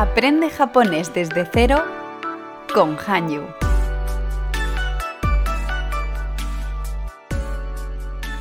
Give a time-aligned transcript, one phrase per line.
[0.00, 1.84] Aprende japonés desde cero
[2.72, 3.42] con Hanyu.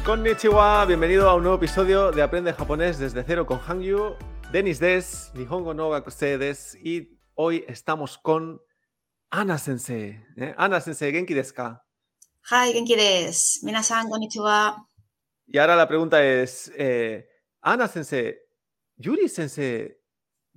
[0.06, 4.16] Konnichiwa, bienvenido a un nuevo episodio de Aprende japonés desde cero con Hangyu.
[4.52, 8.62] Denis des, Nihongo no Gakusei des y hoy estamos con
[9.32, 10.24] Ana Sensei.
[10.38, 10.54] ¿eh?
[10.58, 11.84] Ana Sensei, ¿genki desu ka?
[12.52, 13.66] Hi, genki desu.
[13.66, 14.88] Minasan, konnichiwa.
[15.48, 17.28] Y ahora la pregunta es, eh,
[17.62, 18.36] Ana Sensei,
[18.98, 19.97] Yuri Sensei,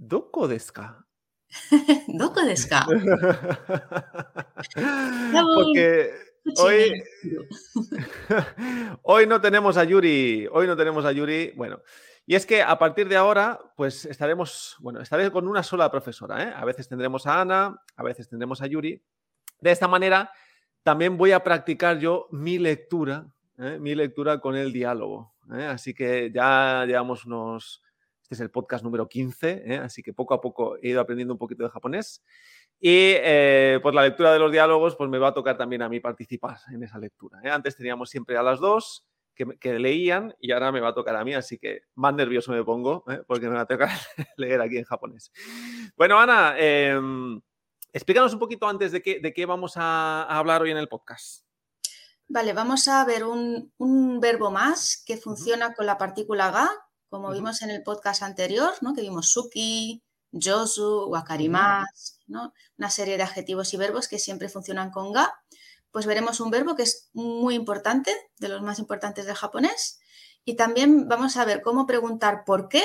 [0.01, 1.05] ¿doko desu ka?
[2.09, 2.87] ¿Doko desu ka?
[5.55, 6.11] Porque
[6.57, 7.03] hoy,
[9.03, 11.83] hoy no tenemos a Yuri, hoy no tenemos a Yuri, bueno,
[12.27, 16.43] y es que a partir de ahora, pues estaremos, bueno, estaré con una sola profesora,
[16.43, 16.53] ¿eh?
[16.57, 19.03] A veces tendremos a Ana, a veces tendremos a Yuri.
[19.61, 20.31] De esta manera,
[20.83, 23.27] también voy a practicar yo mi lectura,
[23.59, 23.79] ¿eh?
[23.81, 25.35] mi lectura con el diálogo.
[25.53, 25.65] ¿eh?
[25.65, 27.83] Así que ya llevamos unos,
[28.31, 29.77] este es el podcast número 15, ¿eh?
[29.79, 32.23] así que poco a poco he ido aprendiendo un poquito de japonés.
[32.79, 35.89] Y eh, pues la lectura de los diálogos, pues me va a tocar también a
[35.89, 37.41] mí participar en esa lectura.
[37.43, 37.51] ¿eh?
[37.51, 41.17] Antes teníamos siempre a las dos que, que, leían y ahora me va a tocar
[41.17, 43.21] a mí, así que más nervioso me pongo ¿eh?
[43.27, 43.91] porque me va a tocar
[44.37, 45.33] leer aquí en japonés.
[45.97, 47.01] Bueno, Ana, eh,
[47.93, 50.87] explícanos un poquito antes de qué, de qué vamos a, a, hablar hoy en el
[50.87, 51.45] podcast.
[52.29, 56.71] Vale, vamos a ver un, un verbo más que funciona con la partícula ga,
[57.11, 57.35] como uh -huh.
[57.35, 58.95] vimos en el podcast anterior, ¿no?
[58.95, 62.55] que vimos suki, yosu, wakarimas, ¿no?
[62.79, 65.31] una serie de adjetivos y verbos que siempre funcionan con ga
[65.91, 70.01] pues veremos un verbo que es muy importante, de los más importantes del japonés,
[70.45, 72.83] y también vamos a ver cómo preguntar por qué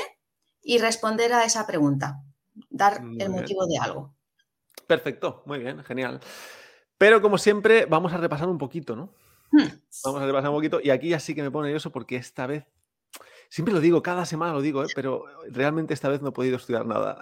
[0.62, 2.22] y responder a esa pregunta,
[2.70, 3.32] dar muy el bien.
[3.32, 4.16] motivo de algo.
[4.88, 6.20] Perfecto, muy bien, genial.
[6.98, 9.14] Pero como siempre, vamos a repasar un poquito, ¿no?
[9.52, 9.68] Hmm.
[10.04, 12.48] Vamos a repasar un poquito, y aquí ya sí que me pone nervioso porque esta
[12.48, 12.66] vez
[13.50, 14.88] Siempre lo digo, cada semana lo digo, ¿eh?
[14.94, 17.20] pero realmente esta vez no he podido estudiar nada.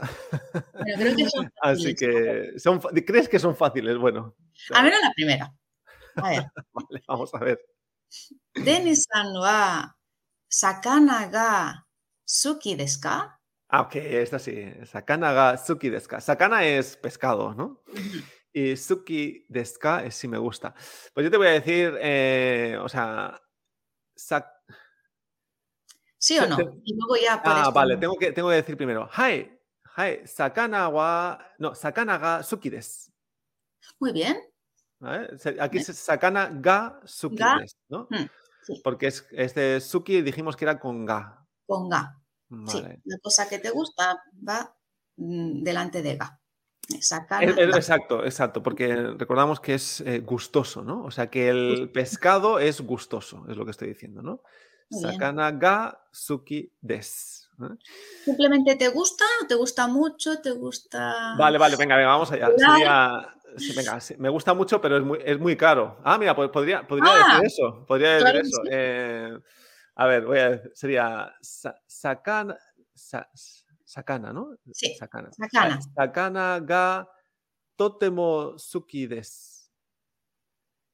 [0.52, 3.98] Pero creo que son Así que, son, ¿crees que son fáciles?
[3.98, 4.36] Bueno.
[4.74, 5.54] A menos la primera.
[6.16, 6.44] A ver.
[6.74, 7.60] vale, vamos a ver.
[8.54, 9.96] Denis-san wa
[10.48, 11.86] sakana ga
[12.26, 13.40] suki desu ka?
[13.70, 14.72] Ah, ok, esta sí.
[14.86, 16.22] Sakana ga suki desu ka.
[16.22, 17.84] Sakana es pescado, ¿no?
[18.54, 20.76] Y suki desu ka es si me gusta.
[21.14, 23.42] Pues yo te voy a decir, eh, o sea,
[24.16, 24.53] sak
[26.24, 26.58] ¿Sí o no?
[26.86, 29.10] Y luego ya Ah, vale, tengo que, tengo que decir primero.
[29.12, 29.60] Hai,
[29.98, 31.38] hai, sakana wa.
[31.60, 33.12] No, sakana ga suki desu.
[34.00, 34.40] Muy bien.
[35.00, 35.36] ¿Vale?
[35.60, 37.60] Aquí es sakana ga suki ga.
[37.60, 38.08] desu, ¿no?
[38.10, 38.30] Hmm,
[38.62, 38.80] sí.
[38.82, 41.46] Porque es, este suki dijimos que era con ga.
[41.68, 42.16] Con ga.
[42.48, 42.72] Vale.
[42.72, 44.74] Sí, la cosa que te gusta va
[45.18, 46.40] mm, delante de ga.
[47.02, 51.04] Sakana, exacto, exacto, porque recordamos que es eh, gustoso, ¿no?
[51.04, 54.42] O sea que el pescado es gustoso, es lo que estoy diciendo, ¿no?
[54.90, 57.50] Sakana ga suki des.
[57.62, 57.76] ¿eh?
[58.26, 61.36] Simplemente te gusta, te gusta mucho, te gusta.
[61.38, 62.50] Vale, vale, venga, venga vamos allá.
[62.58, 65.98] Sería, sí, venga, sí, me gusta mucho, pero es muy, es muy caro.
[66.04, 67.86] Ah, mira, pues podría, podría ah, decir eso.
[67.86, 68.62] Podría decir claro eso.
[68.64, 68.70] Sí.
[68.72, 69.40] Eh,
[69.96, 72.58] a ver, voy a decir, sería sa, sakana,
[72.94, 73.30] sa,
[73.84, 74.56] sakana, ¿no?
[74.72, 74.96] Sí.
[74.96, 75.32] Sakana.
[75.32, 75.80] Sakana.
[75.96, 77.10] Sakana ga
[77.76, 79.72] totemo suki des.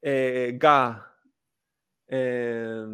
[0.02, 1.09] Eh, ga
[2.10, 2.84] eh,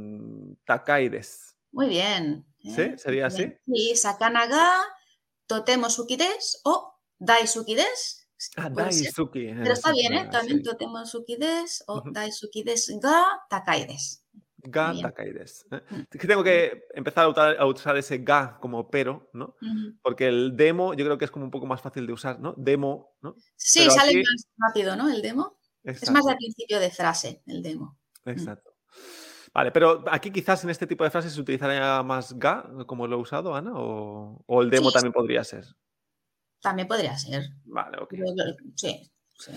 [0.65, 1.57] takai des.
[1.73, 2.47] Muy bien.
[2.65, 2.73] ¿eh?
[2.75, 2.99] ¿Sí?
[2.99, 3.53] ¿Sería así?
[3.67, 4.69] Sí, sakana ga
[5.47, 8.29] totemo suki des o daisuki des.
[8.57, 9.55] Ah, daisuki.
[9.57, 10.29] Pero está bien, ¿eh?
[10.31, 10.65] También sí.
[10.65, 14.23] totemo suki des o daisuki des ga takai des.
[14.69, 15.65] Ga takai des.
[15.71, 15.81] ¿eh?
[16.11, 19.57] Es que tengo que empezar a usar, a usar, ese ga como pero, ¿no?
[19.63, 19.99] Uh -huh.
[20.03, 22.53] Porque el demo yo creo que es como un poco más fácil de usar, ¿no?
[22.57, 23.35] Demo, ¿no?
[23.57, 24.19] Sí, pero sale aquí...
[24.19, 25.09] más rápido, ¿no?
[25.09, 25.57] El demo.
[25.85, 26.05] Exacto.
[26.05, 27.97] Es más al principio de frase, el demo.
[28.25, 28.76] Exacto.
[29.55, 33.17] Vale, pero aquí quizás en este tipo de frases se utilizaría más ga, como lo
[33.17, 35.65] he usado, Ana, o, o el demo sí, también podría ser.
[36.61, 37.43] También podría ser.
[37.65, 38.15] Vale, ok.
[38.75, 39.53] Sí, sí.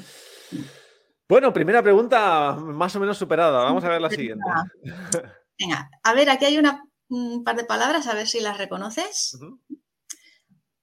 [1.28, 3.64] Bueno, primera pregunta más o menos superada.
[3.64, 4.46] Vamos a ver la siguiente.
[5.60, 9.34] Venga, a ver, aquí hay una, un par de palabras, a ver si las reconoces.
[9.34, 9.80] Uh -huh.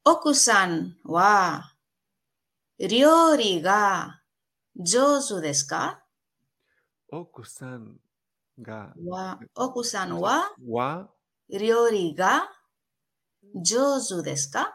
[0.05, 1.65] Okusan wa
[2.79, 4.23] ryori ga
[4.75, 6.07] jozu desu ka?
[7.11, 7.99] Okusan
[8.57, 8.93] ga.
[8.97, 11.09] Wa, okusan wa wa
[11.49, 12.49] ryori ga
[13.55, 14.73] jozu desu ka?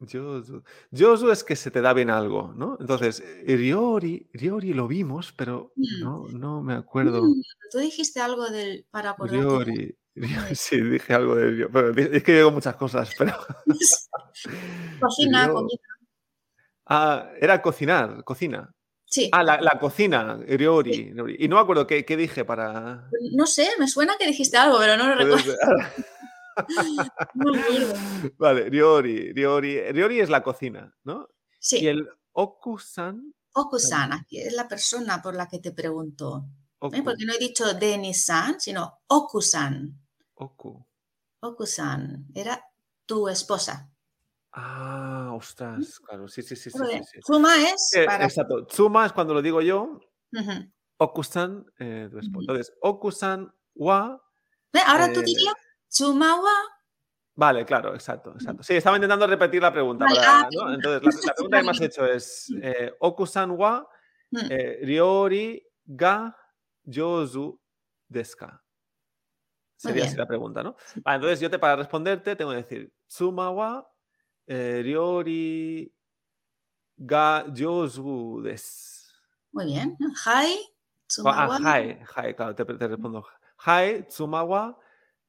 [0.00, 0.62] Yosu.
[0.90, 2.78] Yosu es que se te da bien algo, ¿no?
[2.80, 7.22] Entonces, Ryori, Ryori lo vimos, pero no, no me acuerdo.
[7.22, 9.14] Mm, Tú dijiste algo del para.
[9.18, 13.34] Ryori, Ryori, sí, dije algo de pero es que digo muchas cosas, pero.
[15.00, 15.82] Cocina, comida.
[16.86, 18.74] Ah, era cocinar, cocina.
[19.10, 19.28] Sí.
[19.32, 21.12] Ah, la, la cocina, Ryori, sí.
[21.38, 23.08] Y no me acuerdo qué, qué, dije para.
[23.32, 25.54] No sé, me suena que dijiste algo, pero no lo recuerdo.
[27.34, 27.52] No.
[28.38, 29.92] Vale, Ryori, Ryori.
[29.92, 31.28] Ryori es la cocina, ¿no?
[31.52, 33.34] Y Sí, el Okusan.
[33.52, 36.46] Okusan, aquí es la persona por la que te pregunto.
[36.92, 37.02] ¿eh?
[37.02, 40.00] Porque no he dicho Denis-san, sino Okusan.
[40.34, 40.86] Oku.
[41.40, 42.62] Okusan, era
[43.06, 43.90] tu esposa.
[44.52, 47.20] Ah, ostras, claro, sí, sí, sí, sí, sí, sí.
[47.20, 48.24] Tsuma es Eh, para...
[48.24, 48.66] Exacto.
[48.66, 50.00] Tsuma es cuando lo digo yo,
[50.32, 50.72] Ujú.
[50.98, 52.08] Okusan, eh.
[52.12, 54.20] Entonces, Okusan wa.
[54.72, 54.80] ¿Ve?
[54.86, 55.54] Ahora tú Eh, dirías
[55.88, 56.50] Tsuma wa
[57.36, 58.62] Vale, claro, exacto, exacto.
[58.62, 60.04] Sí, estaba intentando repetir la pregunta.
[60.04, 60.74] Vale, para- ah.
[60.74, 63.88] Entonces, la, la pregunta que me has hecho es: eh, Okusan wa
[64.50, 66.36] eh, Ryori ga
[66.84, 67.58] Jozu
[68.08, 68.62] desu ka?
[69.76, 70.76] Sería así la pregunta, ¿no?
[71.04, 73.89] Vale, entonces yo te, para responderte tengo que decir Tsuma wa
[74.50, 75.86] eh, Ryori
[76.98, 79.14] ga Jozu desu.
[79.52, 79.96] Muy bien.
[80.26, 80.58] Hai,
[81.06, 83.24] Tsuma Ah, hai, hai, claro, te, te respondo.
[83.66, 84.76] Hai, Tsuma wa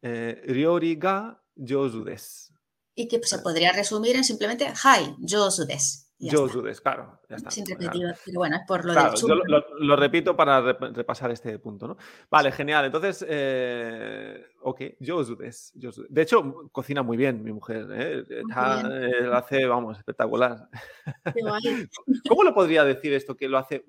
[0.01, 2.53] eh, Ryori ga Jozu desu.
[2.95, 6.10] Y que se podría resumir en simplemente Hai, Josu des.
[6.23, 6.37] Y ya
[6.69, 6.81] está.
[6.83, 7.49] Claro, ya está.
[7.49, 7.81] Sin Claro.
[7.81, 10.93] repetir, pero bueno, es por lo Claro, del yo lo, lo- lo repito para rep-
[10.93, 11.97] repasar este punto, ¿no?
[12.29, 12.85] Vale, genial.
[12.85, 16.05] Entonces, eh, ok, Josu des, Josu.
[16.07, 18.23] De hecho, cocina muy bien mi mujer, ¿eh?
[18.29, 19.03] Está- bien.
[19.03, 20.69] eh, lo hace, vamos, espectacular.
[22.29, 23.83] ¿Cómo lo podría decir esto que lo hace?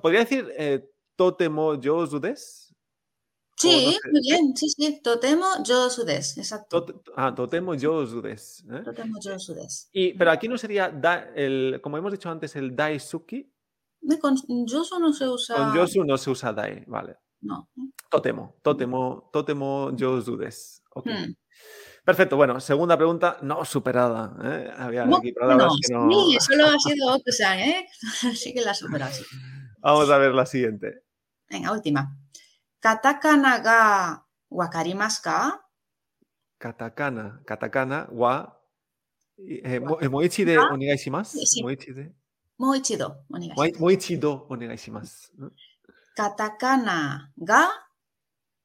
[0.00, 2.67] ¿Podría decir eh, totemo Josu des?
[3.60, 4.30] Sí, sé, muy ¿sí?
[4.30, 5.00] bien, sí, sí.
[5.02, 6.84] Totemo Josu des, exacto.
[6.84, 8.64] Tot- ah, totemo Josu des.
[8.70, 8.82] ¿eh?
[8.84, 9.88] Totemo Josu des.
[9.92, 13.50] Y, pero aquí no sería, da- el, como hemos dicho antes, el daisuki.
[14.20, 15.56] Con Josu no se usa.
[15.56, 17.16] Con Josu no se usa dai, vale.
[17.40, 17.68] No.
[18.10, 20.82] Totemo, totemo, totemo Josu des.
[20.94, 21.06] Ok.
[21.06, 21.34] Hmm.
[22.04, 24.34] Perfecto, bueno, segunda pregunta no superada.
[24.42, 24.72] ¿eh?
[24.78, 25.76] Había ¿Cómo aquí palabras no?
[25.86, 26.26] que no.
[26.30, 27.86] Sí, solo ha sido Okusan, ¿eh?
[28.32, 29.22] Así que la superas.
[29.80, 31.02] Vamos a ver la siguiente.
[31.50, 32.16] Venga, última.
[32.80, 33.78] Katakana ga
[34.50, 35.58] wakarimasu ka?
[36.58, 38.54] Katakana, katakana, wa.
[39.38, 41.38] Eh, mo- eh, moichi de onegaishimasu.
[41.46, 41.62] sí.
[41.62, 42.14] Moichi de.
[42.58, 43.80] Mo ichido, onegai moi- shimasu.
[43.80, 45.30] Moichi do onegaishimasu.
[45.38, 45.50] ¿no?
[46.16, 47.68] Katakana ga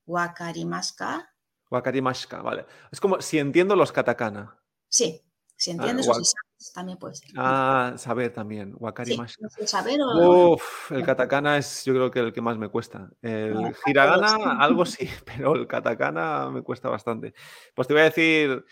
[0.07, 1.27] wakarimasu ka?
[1.71, 2.65] Wakarimashika, vale.
[2.91, 4.57] Es como si entiendo los katakana.
[4.89, 5.21] Sí,
[5.63, 7.29] si entiendes wa- o si sabes, también puede ser.
[7.37, 8.75] Ah, saber también.
[9.05, 10.53] sí, no saber o...
[10.53, 13.09] Uf, el katakana es yo creo que el que más me cuesta.
[13.21, 17.33] El Ah, hiragana, algo sí, pero el katakana me cuesta bastante.
[17.73, 18.65] Pues te voy a decir.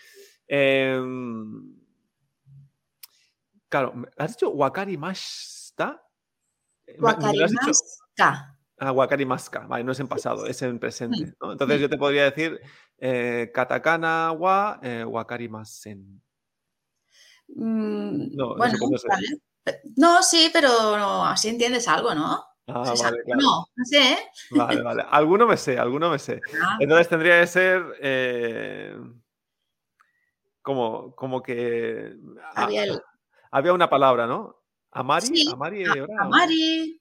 [0.46, 1.74] em,
[3.68, 6.02] claro, ¿has dicho wakarimashita?
[6.86, 7.84] Eh, me- me lo has dicho- Wakarimasu
[8.16, 8.58] ka.
[8.78, 9.60] Ah, wakarimaska.
[9.66, 11.34] Vale, no es en pasado, es en Mm, presente.
[11.40, 11.52] ¿no?
[11.52, 12.60] Entonces yo te podría decir
[12.98, 16.20] eh, katakana wa eh, wakarimasen.
[17.54, 18.54] Mm, No,
[18.98, 20.22] sé vale.
[20.22, 20.68] Sí, pero
[20.98, 22.44] no, así entiendes algo, ¿no?
[22.66, 23.40] Ah, sabe claro.
[23.42, 24.18] No, no sé, ¿eh?
[24.50, 25.04] Vale, vale.
[25.10, 26.40] Alguno me sé, alguno me sé.
[26.62, 28.96] Ah, Entonces tendría que ser eh,
[30.62, 32.16] como, como que
[32.54, 33.00] había el
[33.50, 34.56] había una palabra, ¿no?
[34.92, 37.00] Amari, Sí, Amari a- era- Amari,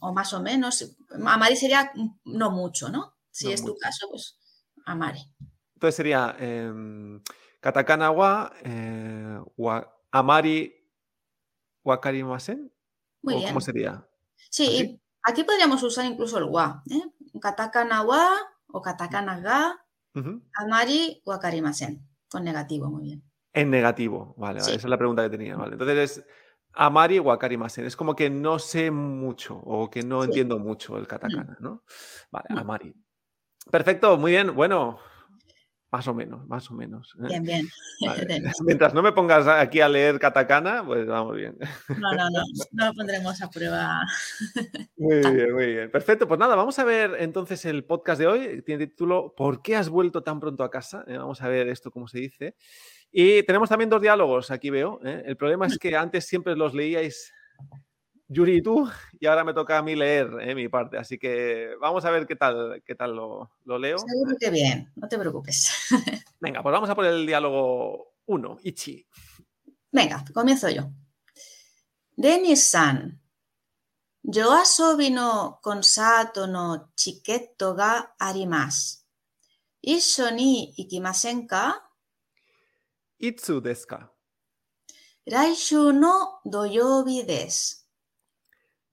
[0.00, 0.96] o más o menos.
[1.10, 1.92] Amari sería
[2.24, 3.14] no mucho, ¿no?
[3.30, 4.38] Si No es tu caso, pues
[4.86, 5.20] Amari.
[5.74, 7.20] Entonces sería em,
[7.70, 10.70] katakana wa, eh, wa- Amari
[11.84, 12.70] wakarimasen.
[13.22, 13.48] Muy ¿O bien.
[13.50, 14.06] ¿Cómo sería?
[14.50, 15.00] Sí, ¿Así?
[15.24, 16.82] aquí podríamos usar incluso el wa.
[16.90, 17.02] ¿eh?
[17.40, 18.28] Katakana wa
[18.68, 20.42] o katakana ga, Ujú.
[20.54, 22.06] amari wakarimasen.
[22.30, 23.22] Con negativo, muy bien.
[23.52, 25.72] En negativo, vale, esa es la pregunta que tenía, vale.
[25.72, 26.24] Entonces es
[26.78, 27.86] Amari wakarimasen.
[27.86, 30.26] Es como que no sé mucho o que no Sí.
[30.28, 31.82] entiendo mucho el katakana, ¿no?
[32.30, 32.58] Vale, Mm.
[32.58, 32.94] Amari.
[33.70, 34.54] Perfecto, muy bien.
[34.54, 34.98] Bueno,
[35.96, 37.16] más o menos, más o menos.
[37.20, 37.28] ¿eh?
[37.28, 37.68] Bien, bien.
[38.04, 38.26] Vale.
[38.66, 41.56] Mientras no me pongas aquí a leer katakana, pues vamos bien.
[41.88, 44.02] No, no, no, no lo pondremos a prueba.
[44.98, 45.90] Muy bien, muy bien.
[45.90, 48.62] Perfecto, pues nada, vamos a ver entonces el podcast de hoy.
[48.62, 51.02] Tiene título ¿Por qué has vuelto tan pronto a casa?
[51.06, 52.56] Eh, vamos a ver esto cómo se dice.
[53.10, 55.00] Y tenemos también dos diálogos, aquí veo.
[55.02, 55.22] ¿eh?
[55.24, 57.32] El problema es que antes siempre los leíais
[58.28, 58.90] Yuri y tú,
[59.20, 60.98] y ahora me toca a mí leer eh, mi parte.
[60.98, 63.98] Así que vamos a ver qué tal, qué tal lo, lo leo.
[63.98, 65.70] Seguro que bien, no te preocupes.
[66.40, 69.06] Venga, pues vamos a por el diálogo 1, Ichi.
[69.92, 70.90] Venga, comienzo yo.
[72.16, 73.20] Denis-san,
[74.22, 79.06] yoasobi no konsato no chiketo ga arimasu.
[79.82, 81.78] Issho ni ikimasen ka?
[83.18, 83.98] Itsu desu ka?
[85.30, 87.85] Raishū no doyoubi desu.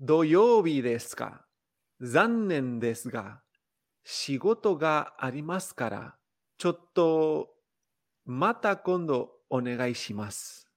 [0.00, 1.44] 土曜日ですか
[2.00, 3.42] 残念ですが、
[4.04, 6.16] 仕事がありますから、
[6.56, 7.54] ちょっと、
[8.24, 10.68] また今度お願いします。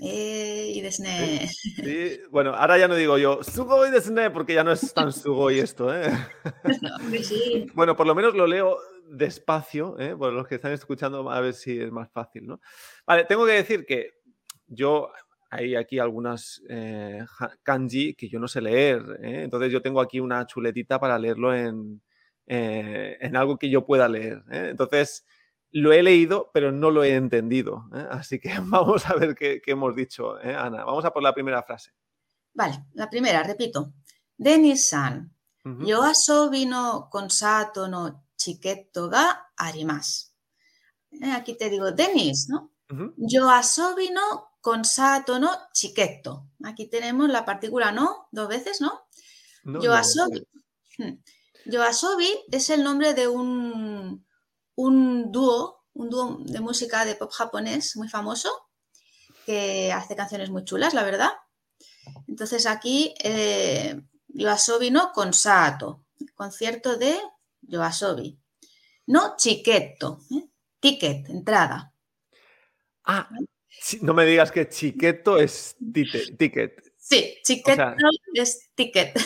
[0.00, 1.48] Eh, y desne.
[1.48, 5.12] Sí, Bueno, ahora ya no digo yo, sugoi desu ne, porque ya no es tan
[5.12, 6.12] sugoi esto, ¿eh?
[7.00, 7.66] Hombre, sí.
[7.74, 8.78] Bueno, por lo menos lo leo
[9.10, 10.14] despacio, ¿eh?
[10.16, 12.60] por los que están escuchando, a ver si es más fácil, ¿no?
[13.06, 14.20] Vale, tengo que decir que
[14.68, 15.10] yo
[15.53, 17.25] hay aquí algunas eh,
[17.63, 19.43] kanji que yo no sé leer, ¿eh?
[19.43, 22.01] entonces yo tengo aquí una chuletita para leerlo en,
[22.45, 24.43] en algo que yo pueda leer.
[24.49, 25.25] Entonces,
[25.71, 27.89] lo he leído, pero no lo he entendido.
[28.11, 30.85] Así que vamos a ver qué, hemos dicho, Ana.
[30.85, 31.91] Vamos a por la primera frase.
[32.53, 33.93] Vale, la primera, repito.
[34.37, 35.33] Denis-san,
[35.63, 40.35] Yoasobi no consato no chiketto ga arimas.
[41.11, 42.71] Eh, aquí te digo, Denis, ¿no?
[43.17, 46.47] Yoasobi no consato no chiketto.
[46.63, 49.05] Aquí tenemos la partícula no, dos veces, ¿no?
[49.65, 50.47] Yoasobi.
[50.97, 51.17] Hmm.
[51.65, 54.25] Yoasobi es el nombre de un,
[54.75, 58.49] un dúo, un dúo de música de pop japonés muy famoso,
[59.45, 61.33] que hace canciones muy chulas, la verdad.
[62.29, 66.05] Entonces aquí eh, Yoasobi no consato,
[66.35, 67.19] concierto de
[67.63, 68.39] Yoasobi.
[69.07, 70.47] No chiquetto, ¿eh?
[70.79, 71.93] ticket, entrada.
[73.03, 73.27] Ah,
[74.01, 76.93] no me digas que chiquetto es ticket.
[76.97, 77.95] Sí, chiquetto
[78.33, 79.19] es ticket.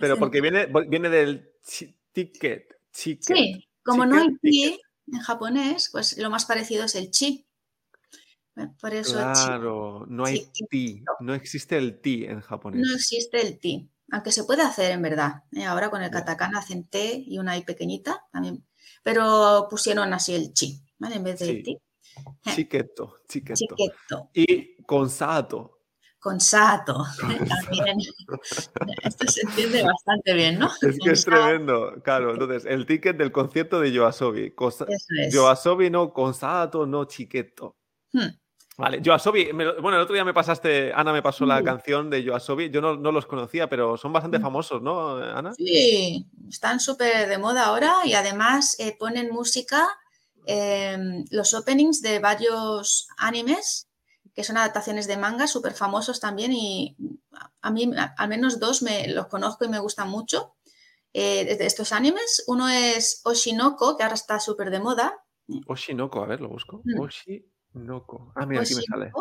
[0.00, 1.52] Pero porque viene, viene del
[2.12, 3.18] ticket, Sí,
[3.84, 7.46] como no hay ti en japonés, pues lo más parecido es el chi.
[8.80, 12.80] Por eso claro, no hay ti, no existe el ti en japonés.
[12.84, 15.44] No existe el ti aunque se puede hacer en verdad.
[15.52, 15.64] ¿eh?
[15.64, 18.64] Ahora con el katakana hacen T y una I pequeñita también,
[19.02, 21.16] pero pusieron así el chi, ¿vale?
[21.16, 21.78] En vez de ti.
[22.42, 23.76] Chiqueto, chiqueto.
[24.34, 25.78] Y con sato.
[26.18, 27.98] Con sato, también.
[29.04, 30.68] Esto se entiende bastante bien, ¿no?
[30.82, 32.32] Es que es tremendo, claro.
[32.32, 34.52] Entonces, el ticket del concierto de Yoasobi.
[35.30, 37.76] Yoasobi no con sato, no chiqueto.
[38.12, 38.30] Hmm.
[38.78, 42.70] Vale, Yoasobi, bueno, el otro día me pasaste, Ana me pasó la canción de Yoasobi,
[42.70, 44.42] yo no, los conocía, pero son bastante mm.
[44.42, 45.52] famosos, ¿no, Ana?
[45.54, 49.84] Sí, están súper de moda ahora y además eh, ponen música,
[50.48, 53.90] em, los openings de varios animes,
[54.34, 56.96] que son adaptaciones de manga súper famosos también y
[57.60, 60.56] a mí al menos dos me los conozco y me gustan mucho
[61.12, 62.44] eh, de estos animes.
[62.46, 65.22] Uno es Oshinoko, que ahora está súper de moda.
[65.66, 66.80] Oshinoko, a ver, lo busco.
[66.84, 67.00] Mm.
[67.00, 67.44] Oshi
[68.34, 69.12] Ah, mira, aquí me sale.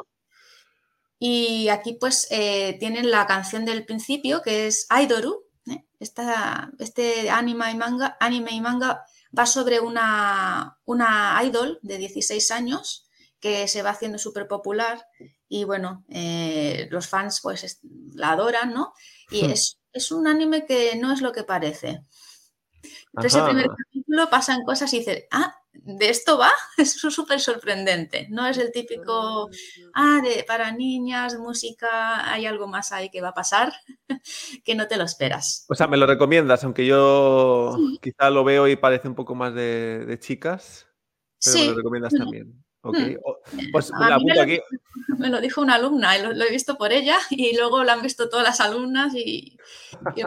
[1.20, 5.44] Y aquí pues eh, tienen la canción del principio que es Aidoru.
[5.70, 5.84] ¿eh?
[6.00, 9.04] este anime y, manga, anime y manga
[9.38, 13.08] va sobre una, una idol de 16 años
[13.40, 15.06] que se va haciendo súper popular
[15.48, 17.80] y bueno, eh, los fans pues
[18.14, 18.94] la adoran, ¿no?
[19.32, 19.52] Y hmm.
[19.52, 22.04] es, es, un anime que no es lo que parece.
[23.18, 28.28] Entonces el primer capítulo pasan cosas y dices, ah, de esto va, es súper sorprendente.
[28.30, 29.50] No es el típico,
[29.94, 33.74] ah, de, para niñas, música, hay algo más ahí que va a pasar
[34.64, 35.66] que no te lo esperas.
[35.68, 39.54] O sea, me lo recomiendas, aunque yo quizá lo veo y parece un poco más
[39.54, 40.88] de, chicas,
[41.44, 42.67] pero me lo recomiendas también.
[42.92, 43.72] Hmm.
[43.72, 43.92] Pues
[45.18, 48.02] me, lo, dijo una alumna, y lo, he visto por ella y luego lo han
[48.02, 49.58] visto todas las alumnas y,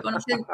[0.02, 0.44] conocen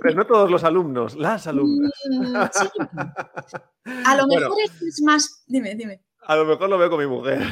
[0.00, 1.92] Pero no todos los alumnos, las alumnas.
[2.10, 2.36] Mm,
[4.06, 5.44] a lo mejor es más.
[5.46, 6.02] Dime, dime.
[6.24, 7.42] A lo mejor lo veo con mi mujer.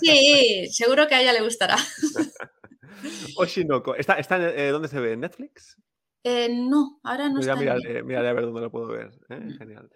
[0.00, 1.76] Sí, seguro que a ella le gustará.
[3.36, 3.94] Oshinoko.
[3.94, 5.12] ¿Está, está, eh, ¿Dónde se ve?
[5.12, 5.76] ¿En Netflix?
[6.22, 7.56] Eh, no, ahora no está.
[7.56, 9.10] Miraré, miraré, a ver dónde lo puedo ver.
[9.30, 9.36] ¿eh?
[9.36, 9.58] Mm.
[9.58, 9.90] Genial.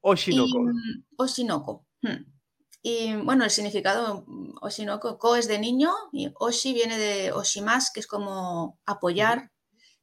[0.00, 0.62] Oshinoko.
[0.62, 1.85] Mm, Oshinoko.
[2.06, 2.36] Hmm.
[2.82, 4.24] Y bueno, el significado
[4.60, 9.50] Oshinoko, ko es de niño y Oshi viene de Oshimas, que es como apoyar,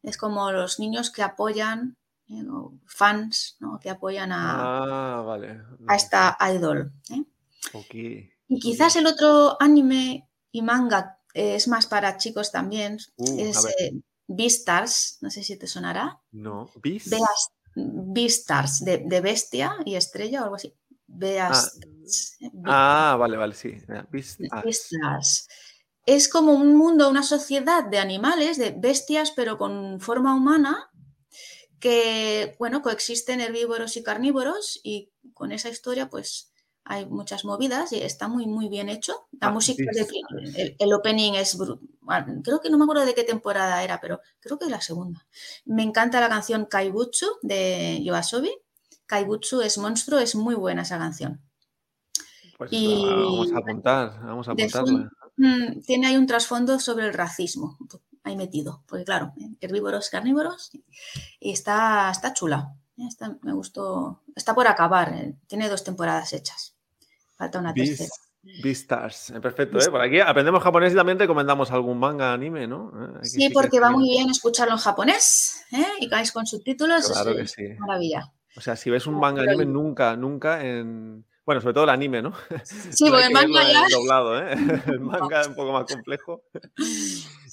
[0.01, 2.43] es como los niños que apoyan, eh,
[2.85, 3.79] fans, ¿no?
[3.79, 5.37] que apoyan a, ah,
[5.87, 6.91] a esta idol.
[7.09, 7.23] ¿eh?
[8.49, 13.93] Y quizás el otro anime y manga es más para chicos también, uh, es eh,
[14.27, 16.21] Beastars, no sé si te sonará.
[16.31, 17.51] No, Beastars.
[17.75, 20.75] Beastars, de, de, bestia y estrella o algo así.
[21.13, 22.37] Beastars.
[22.65, 23.77] Ah, ah vale, vale, sí.
[24.11, 25.47] Beastars.
[26.05, 30.89] Es como un mundo, una sociedad de animales, de bestias, pero con forma humana,
[31.79, 36.53] que, bueno, coexisten herbívoros y carnívoros y con esa historia, pues
[36.85, 39.27] hay muchas movidas y está muy, muy bien hecho.
[39.39, 39.83] La ah, música,
[40.79, 41.57] el, opening es,
[42.43, 45.25] creo que no me acuerdo de qué temporada era, pero creo que es la segunda.
[45.65, 48.51] Me encanta la canción Kaibutsu de Yoasobi.
[49.13, 51.39] Kaibutsu es monstruo, es muy buena esa canción.
[52.57, 55.11] Pues y vamos a apuntar, vamos a apuntarla.
[55.37, 57.77] Mm, tiene ahí un trasfondo sobre el racismo,
[58.23, 60.71] ahí metido, porque claro, herbívoros, carnívoros,
[61.39, 62.73] y está, está chula.
[63.41, 66.75] me gustó, está por acabar, eh, tiene dos temporadas hechas.
[67.35, 68.09] Falta una tercera.
[68.63, 69.89] Beastars, eh, perfecto, ¿eh?
[69.91, 72.91] Por aquí aprendemos japonés y también recomendamos algún manga, anime, ¿no?
[73.21, 75.85] Eh, sí, porque va muy bien escucharlo en japonés, ¿eh?
[75.99, 77.63] Y caes con subtítulos, claro que sí.
[77.77, 78.33] maravilla.
[78.55, 81.25] O sea, si ves un manga anime, nunca, nunca en.
[81.45, 82.31] Bueno, sobre todo el anime, ¿no?
[82.63, 83.83] Sí, porque el manga ya.
[83.91, 84.53] doblado, ¿eh?
[84.97, 86.43] El manga es un poco más complejo.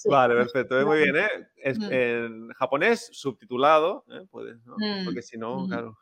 [0.07, 0.87] Vale, perfecto.
[0.87, 1.29] Muy bien, ¿eh?
[1.57, 1.93] Es, Mm.
[1.93, 4.27] En japonés, subtitulado, ¿eh?
[4.31, 4.77] Puedes, ¿no?
[4.79, 5.69] Mm, Porque si no, mm.
[5.69, 5.99] claro.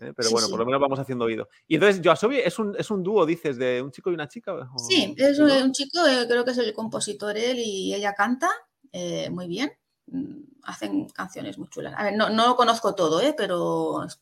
[0.00, 0.12] ¿eh?
[0.14, 0.50] Pero Sí, bueno, sí.
[0.50, 1.48] por lo menos vamos haciendo oído.
[1.66, 4.52] Y entonces, Yoasobi es un, es un dúo, dices, de un chico y una chica.
[4.54, 8.50] o- Sí, es un chico, eh, creo que es el compositor él y ella canta
[8.92, 9.72] eh, muy bien.
[10.06, 11.94] Mm, Hacen canciones muy chulas.
[11.96, 14.20] A ver, no, no lo conozco todo, eh, pero es-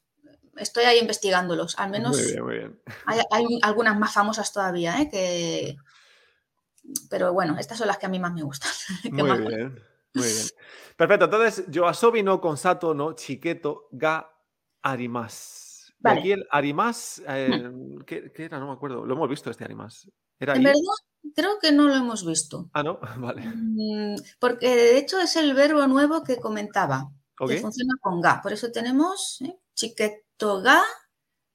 [0.56, 1.78] estoy ahí investigándolos.
[1.78, 2.80] Al menos Muy bien, muy bien.
[3.06, 5.76] hay, hay algunas más famosas todavía, eh, que...
[7.08, 8.70] Pero bueno, estas son las que a mí más me gustan.
[9.10, 9.82] Muy más- bien,
[10.14, 10.46] muy bien.
[10.96, 14.30] Perfecto, entonces, Yoasobi no Konsato no Chiketo ga
[14.82, 15.92] arimas.
[15.98, 16.20] Vale.
[16.20, 17.70] aquí el arimas, eh,
[18.06, 18.58] ¿qué, qué era?
[18.60, 19.04] No me acuerdo.
[19.06, 20.08] Lo hemos visto este arimas.
[20.38, 20.72] ¿Era verdad,
[21.34, 22.70] creo que no lo hemos visto.
[22.72, 23.42] Ah, no, vale.
[23.54, 27.10] Mm, Porque de hecho es el verbo nuevo que comentaba,
[27.40, 27.50] Ok.
[27.50, 28.40] que funciona con ga.
[28.42, 29.56] Por eso tenemos ¿eh?
[29.74, 30.82] chiqueto ga,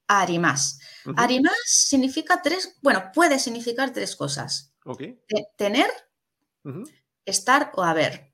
[0.08, 0.80] arimas.
[1.16, 4.74] Arimas significa tres, bueno, puede significar tres cosas.
[4.86, 5.00] Ok.
[5.28, 5.90] Te- Tener,
[7.26, 8.34] estar o haber.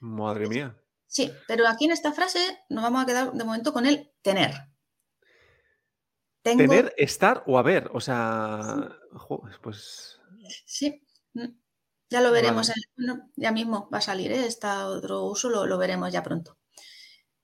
[0.00, 0.76] Madre mía.
[1.06, 2.38] Sí, pero aquí en esta frase
[2.70, 4.52] nos vamos a quedar de momento con el tener.
[6.42, 7.90] Tengo, Tener, estar o haber.
[7.94, 8.88] O sea,
[9.62, 10.18] pues.
[10.66, 11.02] sí,
[11.34, 11.44] mm,
[12.10, 12.68] ya lo veremos.
[12.68, 12.82] Vale.
[12.98, 14.46] en- bueno, ya mismo va a salir, ¿eh?
[14.46, 16.58] Está otro uso, lo, lo veremos ya pronto.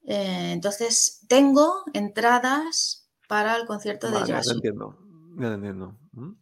[0.05, 4.57] Eh, entonces, tengo entradas para el concierto de Vale, ya te Yoasobi.
[4.57, 4.99] entiendo.
[5.38, 5.99] Ya entiendo.
[6.12, 6.33] ¿Mm?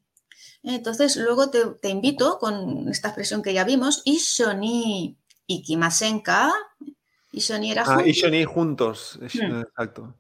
[0.63, 6.53] Entonces, luego te, te invito con esta expresión que ya vimos, Ishoni ikimasenka.
[7.33, 8.09] Ishoni era Ah, junto.
[8.09, 9.19] y Shoni juntos.
[9.21, 9.61] Mm.
[9.61, 10.15] Exacto.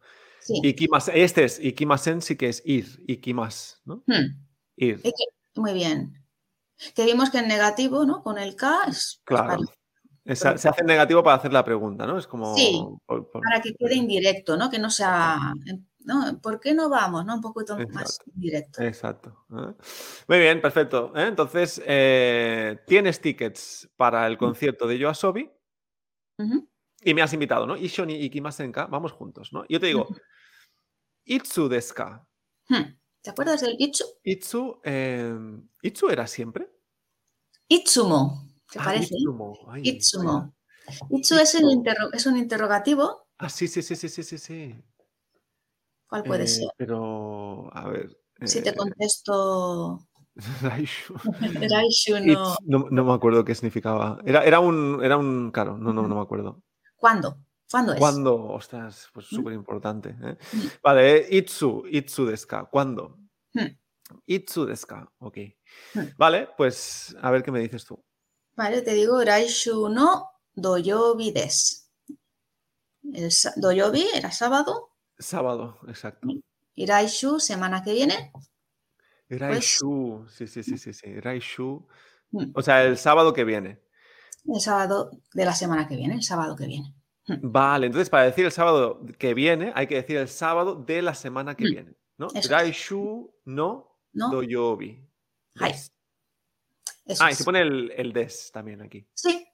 [0.47, 0.61] Sí.
[0.62, 3.03] Ikimas, este es Ikimasen, sí que es ir.
[3.09, 4.05] Ikimas, ¿no?
[4.07, 4.45] Hmm.
[4.76, 5.03] Ir.
[5.57, 6.23] Muy bien.
[6.95, 8.23] Que vimos que en negativo, ¿no?
[8.23, 9.62] Con el K es pues, Claro.
[10.35, 12.19] se hace en negativo para hacer la pregunta, ¿no?
[12.19, 12.55] Es como.
[12.55, 14.71] Sí, por- por- para que quede indirecto, ¿no?
[14.71, 15.53] Que no sea,
[16.00, 16.38] ¿no?
[16.41, 17.25] ¿Por qué no vamos?
[17.25, 17.35] ¿No?
[17.37, 18.83] Un poquito más indirecto.
[18.83, 19.47] Exacto.
[19.51, 19.75] ¿eh?
[20.29, 21.12] Muy bien, perfecto.
[21.16, 21.27] ¿eh?
[21.27, 25.51] Entonces, eh, tienes tickets para el concierto de Yoasobi
[27.03, 27.77] y me has invitado, ¿no?
[27.77, 29.64] Ishoni Ikimasenka, vamos juntos, ¿no?
[29.68, 30.07] Yo te digo.
[31.27, 32.25] Itsu deska.
[32.69, 32.97] Hmm.
[33.21, 34.05] ¿Te acuerdas del Itsu?
[34.23, 35.35] Itsu, eh,
[35.83, 36.71] ¿Itsu era siempre?
[37.69, 38.49] Itsumo.
[38.71, 39.17] ¿Te Ah, parece?
[39.17, 39.59] Itsumo.
[39.69, 40.55] Ay, Itsumo.
[41.11, 43.27] Itsu es, el un interrogativo.
[43.39, 44.75] Ah, sí, sí, sí, sí, sí, sí.
[46.09, 46.69] ¿Cuál puede Eh, ser?
[46.77, 48.17] Pero, a ver.
[48.45, 49.99] Si te eh, contesto,
[50.62, 51.15] Raishu.
[51.69, 52.33] Raishu no.
[52.33, 54.19] It's- no, no me acuerdo qué significaba.
[54.25, 56.62] Era, era un, era un, claro, no, no, no me acuerdo.
[56.97, 57.39] ¿Cuándo?
[57.70, 57.98] ¿Cuándo es?
[57.98, 58.44] ¿Cuándo?
[58.44, 59.37] Ostras, pues ¿Mm?
[59.37, 60.11] súper importante.
[60.11, 60.37] ¿eh?
[60.52, 60.66] Mm.
[60.83, 62.64] Vale, Itsu, Itsu deska.
[62.66, 63.18] ¿Cuándo?
[63.55, 63.76] Mm.
[64.26, 65.38] Itsu deska, ok.
[66.16, 68.02] Vale, pues a ver qué me dices tú.
[68.55, 71.90] Vale, te digo Raishu no doyobi des.
[73.12, 76.29] El doyobi era sábado Sábado, exacto.
[76.74, 78.33] y Raishu semana que viene.
[79.29, 81.20] Raishu, sí, sí, sí, sí, sí.
[81.20, 81.87] Raishu.
[82.55, 83.83] O sea, el sábado que viene.
[84.44, 86.94] El sábado de la semana que viene, el sábado que viene.
[87.43, 91.15] Vale, entonces para decir el sábado que viene, hay que decir el sábado de la
[91.15, 91.71] semana que Mm.
[91.73, 91.97] viene.
[92.19, 92.29] ¿no?
[92.49, 94.31] Raishu no ¿No?
[94.31, 95.05] doyobi.
[95.55, 95.93] Des.
[97.05, 99.07] Eso Ah, y se pone el, el des también aquí.
[99.15, 99.47] Sí.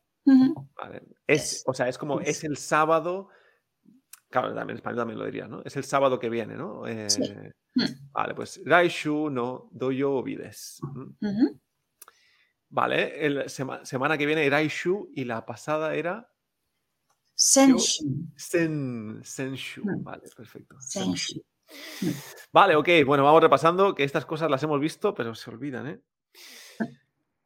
[0.77, 1.03] Vale.
[1.27, 2.45] Es, o sea, es como, Es.
[2.45, 3.29] el sábado.
[4.31, 5.61] Claro, también en español también lo diría, ¿no?
[5.65, 6.87] Es el sábado que viene, ¿no?
[6.87, 7.09] Eh,
[7.75, 8.11] Mm.
[8.13, 10.79] Vale, pues Raishu no doyobi des.
[12.69, 16.32] Vale, el sema- semana que viene Raishu y la pasada era
[17.45, 18.05] Senshu.
[18.37, 19.83] Sen, Senshu.
[19.85, 20.05] Mm.
[20.05, 20.77] Vale, perfecto.
[20.81, 21.43] Senshu.
[22.53, 22.89] Vale, ok.
[23.05, 26.01] Bueno, vamos repasando que estas cosas las hemos visto, pero se olvidan, ¿eh?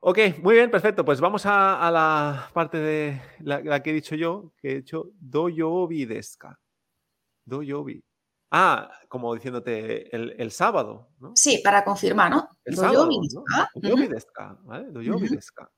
[0.00, 1.02] Ok, muy bien, perfecto.
[1.02, 4.76] Pues vamos a, a la parte de la, la que he dicho yo, que he
[4.76, 6.60] hecho doyobi deska.
[7.46, 8.04] Doyobi.
[8.50, 11.32] Ah, como diciéndote el, el sábado, ¿no?
[11.34, 12.50] Sí, para confirmar, ¿no?
[12.64, 13.66] El Doyobi sábado, desu ¿no?
[13.80, 14.12] Doyobi Ujú.
[14.12, 14.90] deska, ¿vale?
[14.90, 15.34] Doyobi Ujú.
[15.36, 15.70] deska.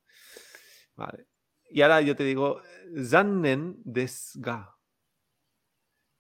[0.96, 1.28] Vale.
[1.70, 2.60] Y ahora yo te digo,
[2.96, 4.74] zannen desu ga.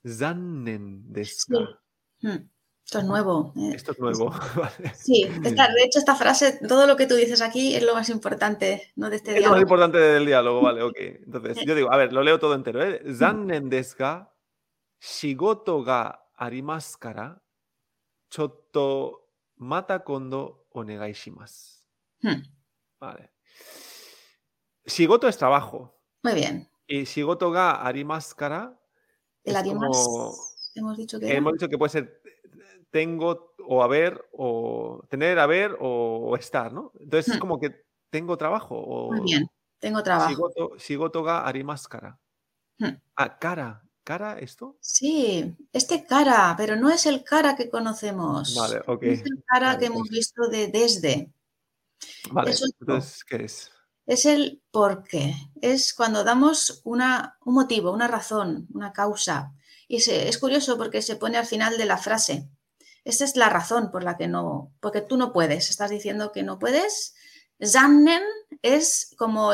[0.06, 1.52] Zannen desu Sí.
[1.54, 1.80] ga.
[2.34, 2.48] Mm.
[2.84, 3.52] Esto es nuevo.
[3.56, 3.72] eh.
[3.74, 4.30] Esto es nuevo.
[4.94, 8.08] Sí, esta- de hecho esta frase, todo lo que tú dices aquí es lo más
[8.08, 9.10] importante, ¿no?
[9.10, 9.62] De este Es lo más diálogo.
[9.62, 10.96] importante del diálogo, vale, ok.
[11.26, 13.02] Entonces, yo digo, a ver, lo leo todo entero, ¿eh?
[13.12, 14.32] Zannen desu ga,
[15.00, 17.42] shigoto ga arimasu kara,
[18.30, 21.82] chotto mata kondo onegai shimasu.
[22.22, 22.42] Hmm,
[23.00, 23.32] Vale.
[24.88, 25.94] Shigoto es trabajo.
[26.22, 26.68] Muy bien.
[26.86, 28.74] Y shigoto ga arimasu kara
[29.44, 30.34] El arimas, como-
[30.74, 31.34] hemos dicho que era.
[31.36, 32.22] hemos dicho que puede ser
[32.90, 36.92] tengo o haber o tener, haber o, o estar, ¿no?
[36.98, 37.40] Entonces es Hmm.
[37.40, 39.46] como que tengo trabajo o Muy bien.
[39.78, 40.30] Tengo trabajo.
[40.30, 42.18] shigoto, shigoto ga arimasu kara.
[42.78, 42.96] Hmm.
[43.16, 44.76] Ah, cara, cara esto?
[44.80, 48.54] Sí, este cara, pero no es el cara que conocemos.
[48.56, 49.02] Vale, ok.
[49.02, 51.30] Es el cara Vale, que hemos visto de desde.
[52.32, 53.70] Vale, Eso entonces, ¿qué es?
[54.08, 55.34] Es el por qué.
[55.62, 59.54] Es cuando damos una, un motivo, una razón, una causa.
[59.86, 62.48] Y se- es curioso porque se pone al final de la frase.
[63.04, 65.70] Esta es la razón por la que no, porque tú no puedes.
[65.70, 67.14] Estás diciendo que no puedes.
[67.64, 68.22] Zannen
[68.62, 69.52] es como,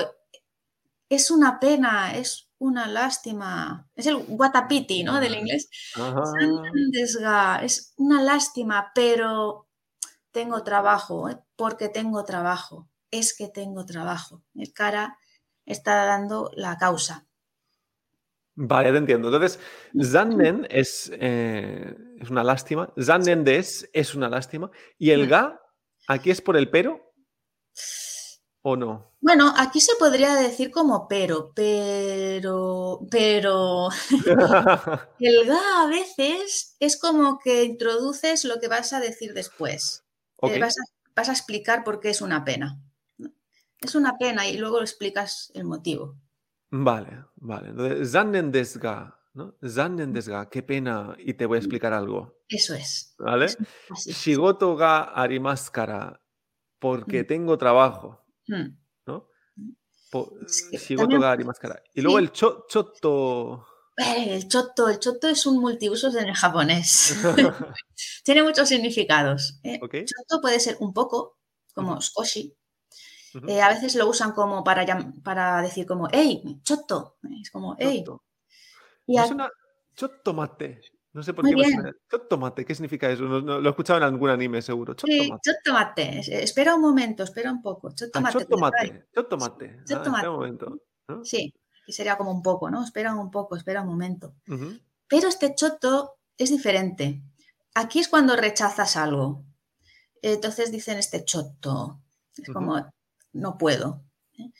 [1.08, 3.88] es una pena, es una lástima.
[3.94, 5.20] Es el guatapiti, ¿no?
[5.20, 5.68] Del inglés.
[5.94, 6.22] Ajá.
[6.24, 9.68] Zannen desga, es una lástima, pero
[10.32, 11.38] tengo trabajo, ¿eh?
[11.56, 12.88] porque tengo trabajo.
[13.14, 14.42] Es que tengo trabajo.
[14.56, 15.16] El cara
[15.64, 17.24] está dando la causa.
[18.56, 19.28] Vale, te entiendo.
[19.28, 19.60] Entonces,
[20.02, 22.92] Zannen es, eh, es una lástima.
[23.00, 24.68] Zannen des es una lástima.
[24.98, 25.60] ¿Y el ga
[26.08, 27.12] aquí es por el pero?
[28.62, 29.12] ¿O no?
[29.20, 33.90] Bueno, aquí se podría decir como pero, pero, pero
[35.20, 40.04] el ga a veces es como que introduces lo que vas a decir después.
[40.42, 40.82] Eh, vas, a,
[41.14, 42.80] vas a explicar por qué es una pena.
[43.84, 46.16] Es una pena y luego explicas el motivo.
[46.70, 47.68] Vale, vale.
[47.68, 49.54] Entonces, zannen des ga, ¿no?
[49.66, 50.12] Zannen Mm.
[50.14, 51.14] des ga, qué pena.
[51.18, 53.14] Y te voy a explicar algo, Eso es.
[53.18, 53.46] ¿vale?
[53.90, 54.12] Así.
[54.12, 56.20] Shigoto ga arimaskara,
[56.78, 57.26] porque Mm.
[57.26, 58.76] tengo trabajo, Mm.
[59.06, 59.28] ¿no?
[60.10, 61.82] Po- Es que Shigoto también- ga arimaskara.
[61.94, 62.24] Y luego sí.
[62.24, 63.66] el cho- chotto.
[63.96, 67.14] Eh, El choto, el choto es un multiusos en el japonés.
[68.24, 69.60] Tiene muchos significados.
[69.62, 69.78] ¿eh?
[69.80, 71.38] Choto puede ser un poco,
[71.74, 72.56] como skoshi.
[73.48, 74.84] Eh, a veces lo usan como para,
[75.22, 77.16] para decir como, hey, choto.
[77.40, 78.04] Es como, hey.
[78.04, 78.22] Chotto.
[79.06, 79.28] Y a-
[79.94, 80.80] chottomate.
[81.12, 81.92] No sé por Muy qué me.
[82.10, 83.22] Chottomate, ¿qué significa eso?
[83.24, 84.96] No- no- lo he escuchado en algún anime, seguro.
[85.04, 86.18] sí, chotomate.
[86.18, 87.88] Es- Espera un momento, espera un poco.
[87.88, 88.38] Ah, Chotomate.
[88.44, 89.04] chottomate.
[89.86, 90.26] Chottomate.
[90.26, 90.76] Ah, un momento.
[91.06, 91.24] ¿no?
[91.24, 91.54] Sí,
[91.86, 92.82] que sería como un poco, ¿no?
[92.82, 94.34] Espera un poco, espera un momento.
[95.06, 97.22] Pero este choto es diferente.
[97.76, 99.44] Aquí es cuando rechazas algo.
[100.20, 102.00] Entonces dicen este choto.
[102.36, 102.90] Es como,
[103.34, 104.02] no puedo.
[104.38, 104.50] ¿eh?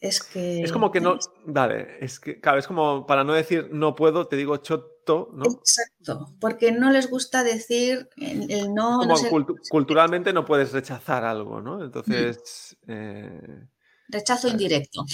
[0.00, 0.62] Es que...
[0.62, 1.18] Es como que no.
[1.46, 5.44] Vale, es que, claro, es como para no decir no puedo, te digo chotto, ¿no?
[5.46, 8.98] Exacto, porque no les gusta decir el, el no.
[8.98, 11.82] Como no sé, cultu- culturalmente no puedes rechazar algo, ¿no?
[11.82, 13.66] Entonces, eh,
[14.08, 15.04] rechazo indirecto.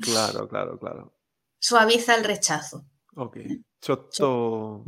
[0.00, 1.14] claro, claro, claro.
[1.60, 2.84] Suaviza el rechazo.
[3.14, 3.38] Ok.
[3.80, 4.84] Chotto.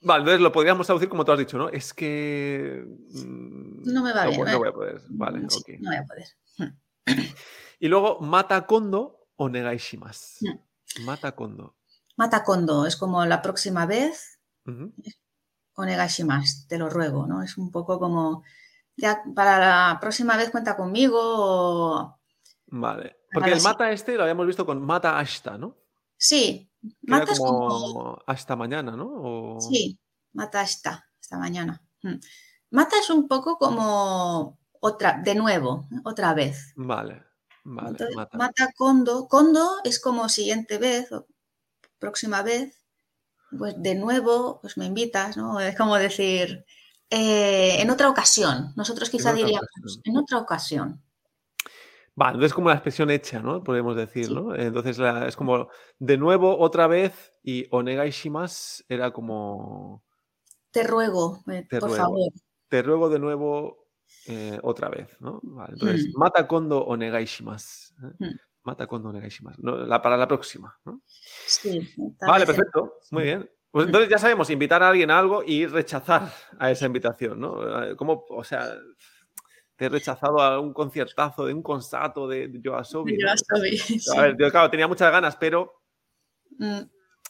[0.00, 1.68] Vale, entonces lo podríamos traducir como tú has dicho, ¿no?
[1.68, 2.84] Es que.
[2.86, 4.56] mm, No me va no, bien, no ¿eh?
[4.56, 5.00] voy a poder.
[5.08, 5.80] Vale, Sí, ok.
[5.80, 6.26] No voy a poder.
[7.80, 10.46] Y luego, mata kondo o negaishimasu.
[10.46, 11.04] Mm.
[11.04, 11.76] Mata kondo.
[12.16, 14.92] Mata kondo es como la próxima vez Ujú.
[15.74, 17.42] o negashimas, te lo ruego, ¿no?
[17.42, 18.42] Es un poco como
[18.96, 22.18] ya para la próxima vez cuenta conmigo o
[22.66, 23.16] Vale.
[23.32, 25.76] Porque el mata este lo habíamos visto con mata hasta, ¿no?
[26.18, 26.70] Sí,
[27.02, 29.06] mata es como hasta mañana, ¿no?
[29.08, 29.98] O- sí,
[30.34, 31.82] mata esta, esta mañana.
[32.02, 32.16] Mm.
[32.70, 36.72] Mata es un poco como otra, de nuevo, otra vez.
[36.76, 37.24] Vale,
[37.64, 38.38] vale, Entonces, mata.
[38.38, 39.26] mata kondo.
[39.28, 41.26] Kondo es como siguiente vez o
[41.98, 42.76] próxima vez.
[43.58, 45.60] Pues de nuevo, pues me invitas, ¿no?
[45.60, 46.66] Es como decir,
[47.10, 48.72] eh, en otra ocasión.
[48.76, 50.02] Nosotros quizá diríamos, ocasión.
[50.04, 51.02] en otra ocasión.
[52.18, 53.62] Vale, entonces es como la expresión hecha, ¿no?
[53.62, 54.34] Podemos decir, Sí.
[54.34, 54.52] ¿no?
[54.52, 55.68] Entonces la- es como
[56.00, 60.02] de nuevo, otra vez, y onegai shimasu era como
[60.72, 62.04] Te ruego, eh, Te por ruego.
[62.04, 62.32] favor.
[62.68, 63.86] te ruego de nuevo
[64.26, 65.38] eh, otra vez, ¿no?
[65.44, 66.18] Vale, entonces, Mm.
[66.18, 67.94] mata kondo onegai shimasu.
[68.02, 68.14] ¿eh?
[68.18, 68.36] Mm.
[68.64, 69.60] Mata kondo onegai shimasu.
[69.62, 71.00] No, la, para la próxima, ¿no?
[71.46, 71.80] Sí,
[72.26, 72.94] Vale, perfecto.
[73.12, 73.48] Muy bien.
[73.70, 73.88] Pues Mm.
[73.88, 77.60] entonces ya sabemos, invitar a alguien a algo y rechazar a esa invitación, ¿no?
[77.96, 78.74] Como, o sea,
[79.78, 82.48] te he rechazado a un conciertazo de un consato de
[84.00, 84.10] sí.
[84.18, 85.72] A ver, yo claro, tenía muchas ganas, pero
[86.58, 86.80] Mm,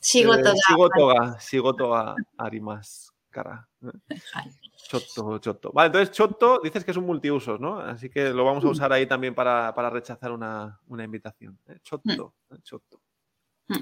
[0.00, 0.54] Sigo eh, toda.
[0.66, 3.68] shigoto ga, shigoto ga arimasu kara.
[3.82, 3.90] ¿eh?
[4.34, 4.52] Vale.
[4.88, 5.70] Chotto, chotto.
[5.72, 7.78] Vale, entonces chotto dices que es un multiusos, ¿no?
[7.78, 8.70] Así que lo vamos a Mm.
[8.70, 11.58] usar ahí también para, para rechazar una, una invitación.
[11.82, 12.56] Chotto, ¿eh?
[12.62, 13.02] chotto.
[13.68, 13.74] Mm.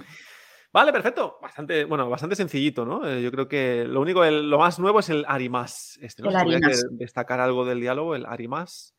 [0.77, 1.39] Vale, perfecto.
[1.41, 3.09] Bastante, bueno, bastante sencillito, ¿no?
[3.09, 5.99] Eh, yo creo que lo único, el- lo más nuevo es el arimas.
[6.03, 6.29] Este, ¿no?
[6.29, 8.95] El que destacar algo del diálogo, el arimas.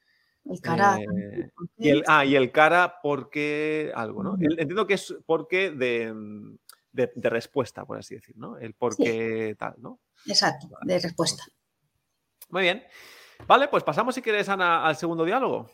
[0.46, 0.98] El cara.
[0.98, 4.38] Eh, Y el, ah, y el cara porque algo, ¿no?
[4.40, 6.12] El- entiendo que es porque de,
[6.94, 8.58] de, de respuesta, por así decir, ¿no?
[8.58, 9.04] El por Sí.
[9.04, 10.00] qué tal, ¿no?
[10.26, 11.44] Exacto, de respuesta.
[12.50, 12.84] Muy bien.
[13.46, 15.70] Vale, pues pasamos si quieres, Ana, al segundo diálogo.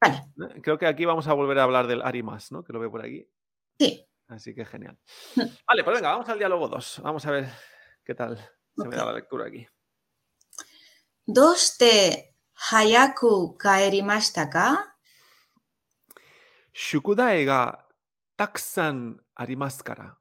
[0.00, 0.22] Vale,
[0.54, 0.60] ¿eh?
[0.62, 2.62] Creo que aquí vamos a volver a hablar del Arimas, ¿no?
[2.62, 3.26] Que lo veo por aquí.
[3.80, 4.06] sí.
[4.30, 4.96] Así que genial.
[5.66, 7.00] Vale, pues venga, vamos al diálogo 2.
[7.02, 7.48] Vamos a ver
[8.04, 8.44] qué tal se
[8.76, 8.90] okay.
[8.90, 9.66] me da la lectura aquí.
[11.26, 12.36] ¿Doste
[12.70, 14.96] hayaku kaerimashita ka?
[16.72, 17.90] Shukudai ga
[18.38, 20.14] takusan arimasu kara.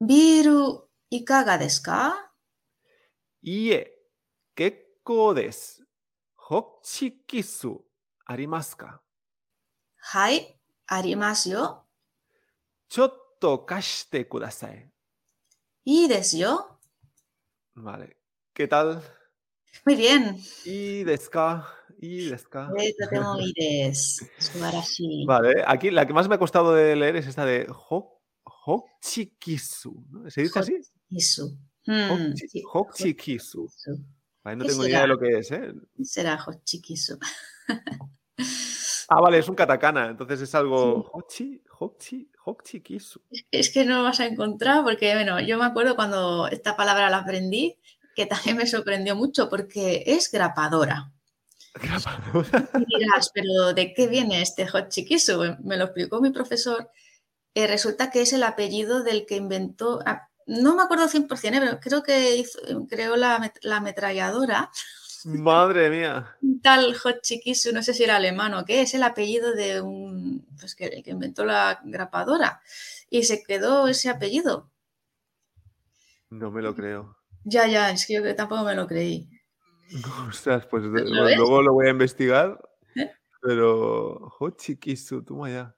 [0.00, 2.12] ¿Biru ikaga desu ka?
[3.40, 3.88] Ie,
[4.54, 5.80] kekkou desu.
[6.36, 7.80] Hochikisu
[8.28, 9.00] arimasu ka?
[10.12, 11.89] Hai, arimasu yo.
[12.89, 14.89] ちょっと貸してください。
[15.85, 16.79] いいですよ。
[17.75, 18.15] Vale.
[18.55, 19.01] ¿Qué tal?
[19.85, 20.35] Muy bien.
[20.65, 21.67] いいですか
[22.01, 24.25] いいですかえー とてもいいです。
[24.39, 25.25] 素晴らしい。
[25.27, 29.93] Vale, aquí la que más me ha costado de leer es esta de ho, Hochikisu.
[30.11, 30.29] ¿no?
[30.31, 30.73] ¿Se dice así?
[31.11, 31.43] イス。
[31.87, 32.33] うん。
[32.33, 33.67] Hochi- Hochikisu.
[34.43, 35.01] Vale, no ¿Qué tengo ni idea será?
[35.01, 35.73] de lo que es, ¿eh?
[36.03, 37.19] Será Hochikisu.
[39.07, 42.28] Ah, vale, es un katakana, entonces es algo Hochi, Hochi,
[43.50, 47.10] es que no lo vas a encontrar porque, bueno, yo me acuerdo cuando esta palabra
[47.10, 47.76] la aprendí,
[48.16, 51.10] que también me sorprendió mucho porque es grapadora.
[52.74, 55.56] Y dirás, pero ¿de qué viene este Hochikisu?
[55.62, 56.90] Me lo explicó mi profesor.
[57.54, 61.60] Eh, resulta que es el apellido del que inventó, ah, no me acuerdo 100%, eh,
[61.60, 64.70] pero creo que hizo- creó la, la ametralladora.
[65.26, 66.36] Madre mía.
[66.62, 70.74] Tal Hochikisu, no sé si era alemán o qué, es el apellido de un, pues
[70.74, 72.60] que, que inventó la grapadora.
[73.10, 74.70] Y se quedó ese apellido.
[76.30, 77.16] No me lo creo.
[77.44, 79.28] Ya, ya, es que yo tampoco me lo creí.
[80.28, 82.60] Ostras, pues luego lo voy a investigar.
[82.94, 83.10] ¿Eh?
[83.42, 85.76] Pero Hochikisu, toma ya.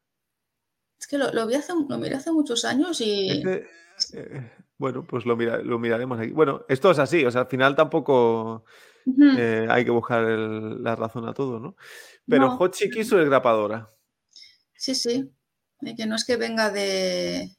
[0.98, 3.68] Es que lo, lo vi hace, lo miré hace muchos años y Este,
[4.14, 6.30] eh, bueno, pues lo, mira- lo miraremos aquí.
[6.30, 8.64] Bueno, esto es así, o sea, al final tampoco
[9.36, 11.76] Eh, hay que buscar el- la razón a todo, ¿no?
[12.26, 12.56] Pero No.
[12.58, 13.88] Hochikisu es grapadora.
[14.74, 15.30] sí, sí,
[15.80, 17.56] de que no es que venga de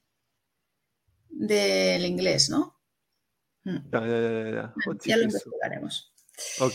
[1.30, 2.80] del inglés, ¿no?
[3.64, 3.78] Mm.
[3.92, 4.74] Ya, ya, ya, ya, ya.
[5.06, 6.14] Ya lo investigaremos.
[6.60, 6.74] Ok.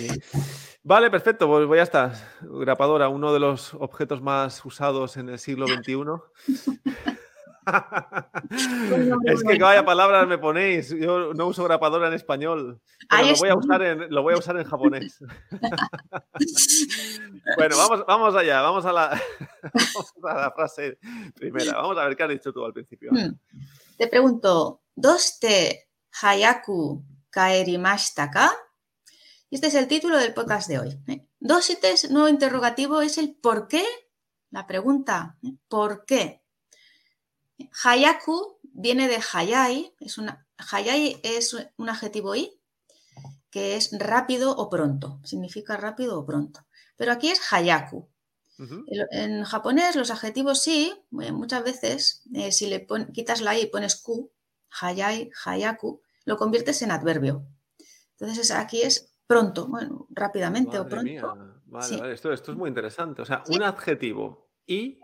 [0.83, 1.47] Vale, perfecto.
[1.49, 2.13] Pues voy ya está.
[2.43, 6.23] Grapadora, uno de los objetos más usados en el siglo XXI.
[9.25, 10.91] es que vaya palabras me ponéis.
[10.91, 12.81] Yo no uso grapadora en español.
[13.09, 15.19] Pero lo voy, a usar en, lo voy a usar en japonés.
[17.57, 18.63] bueno, vamos, vamos allá.
[18.63, 19.11] Vamos a, la,
[19.63, 20.99] vamos a la frase
[21.35, 21.75] primera.
[21.75, 23.11] Vamos a ver qué has dicho tú al principio.
[23.13, 23.39] Mm.
[23.97, 25.89] Te pregunto, ¿doste
[26.23, 28.53] hayaku kaerimashita ka?
[29.51, 31.01] Este es el título del podcast de hoy.
[31.09, 31.27] ¿eh?
[31.41, 33.85] Dosites, no interrogativo, es el por qué,
[34.51, 35.55] la pregunta, ¿eh?
[35.69, 36.43] ¿por qué?
[37.85, 42.53] Hayaku viene de hayai, es una, hayai es un adjetivo i
[43.51, 46.67] que es rápido o pronto, significa rápido o pronto.
[46.97, 48.09] Pero aquí es hayaku.
[49.11, 50.93] En japonés los adjetivos sí,
[51.23, 54.33] eh, muchas veces, eh, si le pon- quitas la i y pones ku,
[54.81, 57.47] hayai, hayaku, lo conviertes en adverbio.
[58.19, 61.05] Entonces es- aquí es pronto, bueno, rápidamente o pronto.
[61.05, 61.23] mía.
[61.67, 61.97] Vale, Sí.
[62.01, 62.13] vale.
[62.15, 63.23] Esto, esto es muy interesante.
[63.23, 63.53] O sea, Sí.
[63.55, 65.01] un adjetivo y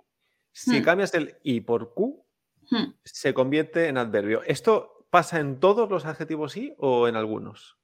[0.53, 0.83] si Hmm.
[0.83, 2.24] cambias el i por q,
[2.71, 2.95] Hmm.
[3.05, 4.43] se convierte en adverbio.
[4.47, 7.79] ¿Esto pasa en todos los adjetivos i o en algunos?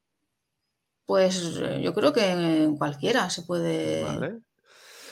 [1.07, 4.05] Pues eh, yo creo que en cualquiera se puede.
[4.05, 4.29] Vale.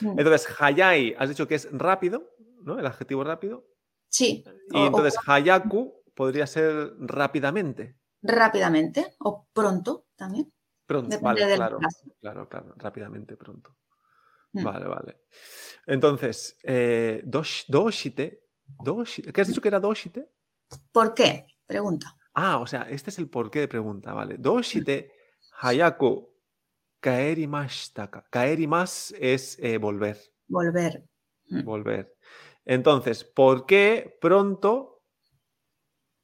[0.01, 0.17] Hmm.
[0.17, 2.29] Entonces, hayai, has dicho que es rápido,
[2.63, 2.79] ¿no?
[2.79, 3.65] El adjetivo rápido.
[4.09, 7.95] Sí, Y o- o entonces, hayaku podría ser rápidamente.
[8.21, 10.51] rápidamente o pronto también.
[10.85, 11.09] Pronto.
[11.09, 11.79] Depende Vale, claro.
[12.19, 12.73] Claro, claro.
[12.77, 13.75] Rápidamente, pronto.
[14.53, 14.63] Hmm.
[14.63, 15.21] Vale, vale.
[15.85, 20.29] Entonces, eh, dosh- doshite, doshi- ¿Qué has dicho que era doshite?
[20.91, 21.45] ¿Por qué?
[21.65, 22.15] Pregunta.
[22.33, 24.37] Ah, o sea, este es el porqué de pregunta, ¿vale?
[24.37, 25.11] Doshite
[25.61, 26.29] hayaku
[27.01, 28.25] kaerimashita ka.
[28.29, 31.05] Kaerimas es eh, volver, Volver.
[31.49, 31.63] Hmm.
[31.63, 32.15] volver.
[32.65, 35.01] Entonces, ¿por qué pronto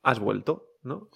[0.03, 0.73] has vuelto?
[0.83, 1.09] ¿No?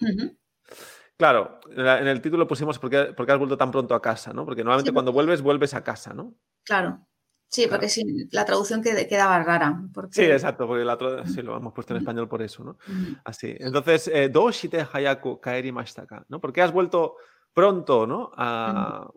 [1.16, 4.32] Claro, en el título pusimos por qué, por qué has vuelto tan pronto a casa,
[4.32, 4.44] ¿no?
[4.44, 6.34] Porque normalmente Sí, cuando vuelves, vuelves a casa, ¿no?
[6.64, 7.06] Claro.
[7.52, 7.70] Sí, Claro.
[7.72, 9.82] porque sí, la traducción qued- quedaba rara.
[9.92, 10.12] Porque...
[10.14, 12.78] Sí, exacto, porque la sí lo hemos puesto en español por eso, ¿no?
[13.24, 13.56] Así.
[13.58, 16.40] Entonces, eh, doshite hayaku kaerimashita ka, ¿no?
[16.40, 17.16] ¿Por qué has vuelto
[17.52, 18.30] pronto, ¿no?
[18.36, 19.10] A-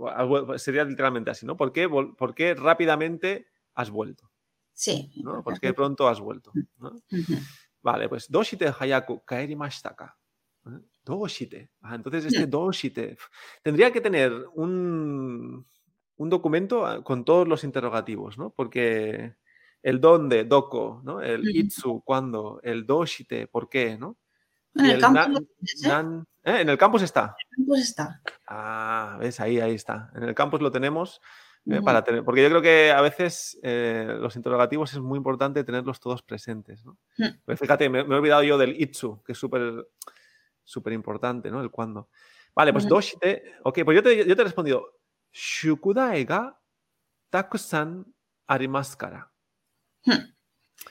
[0.57, 1.55] sería literalmente así, ¿no?
[1.55, 4.31] ¿Por qué, vol- por qué rápidamente has vuelto?
[4.73, 5.11] Sí.
[5.23, 5.43] ¿no?
[5.43, 6.51] ¿Por qué pronto has vuelto?
[7.83, 10.17] Vale, pues doshite hayaku kaerimashita ka.
[10.65, 10.79] ¿eh?
[11.05, 11.69] Doshite.
[11.81, 13.15] Ah, entonces, este doshite
[13.61, 15.67] tendría que tener un,
[16.17, 18.51] un documento ah, con todos los interrogativos, ¿no?
[18.51, 19.35] Porque
[19.81, 21.21] el dónde, doko, ¿no?
[21.21, 24.17] El itsu, cuándo, el doshite, por qué, ¿no?
[24.75, 25.87] En el el campus, ¿eh?
[25.87, 26.61] nan- ¿eh?
[26.61, 27.35] En el campus está.
[27.55, 28.21] Campus está.
[28.47, 30.11] Ah, ves, ahí, ahí está.
[30.15, 31.21] En el campus lo tenemos
[31.65, 35.63] eh, para tener, porque yo creo que a veces eh, los interrogativos es muy importante
[35.63, 36.97] tenerlos todos presentes, ¿no?
[37.17, 37.27] Mm.
[37.45, 39.87] Pues fíjate, me, me he olvidado yo del itsu, que es súper
[40.63, 41.61] súper importante, ¿no?
[41.61, 42.09] El cuándo.
[42.55, 43.43] Vale, pues doshite.
[43.63, 44.99] Ok, pues yo te, yo te he respondido.
[45.33, 46.53] Shukudai ga
[47.31, 48.05] takusan
[48.47, 49.31] arimasu kara.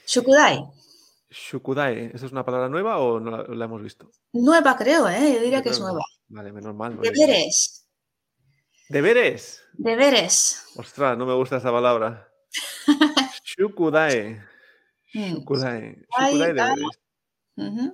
[0.06, 0.58] Shukudai.
[1.30, 4.10] Shukudae, ¿esa es una palabra nueva o no la, la hemos visto?
[4.34, 5.32] Nueva creo, ¿eh?
[5.34, 6.02] Yo diría Yo que es nueva.
[6.28, 7.00] Vale, menos mal.
[7.00, 7.88] Deberes.
[8.90, 9.62] ¿Deberes?
[9.72, 10.66] Deberes.
[10.76, 12.28] Ostras, no me gusta esa palabra.
[13.44, 14.44] Shukudae.
[15.14, 15.36] Mm.
[15.36, 16.04] Shukudae.
[16.18, 16.76] Ay, Shukudae ay.
[17.56, 17.92] deberes.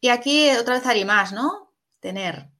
[0.00, 1.74] Y aquí otra vez harimás, ¿no?
[1.98, 2.51] Tener.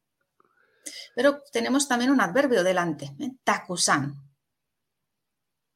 [1.14, 3.14] Pero tenemos también un adverbio delante.
[3.18, 3.32] ¿eh?
[3.44, 4.16] Takusan.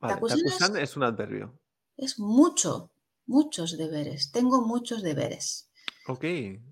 [0.01, 1.59] Vale, Takusan es- takusan es un adverbio.
[1.97, 2.93] Es mucho,
[3.27, 4.31] muchos deberes.
[4.33, 5.71] Tengo muchos deberes.
[6.09, 6.25] Ok.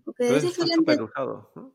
[0.05, 1.53] Porque es diferente, súper usado.
[1.57, 1.75] ¿no?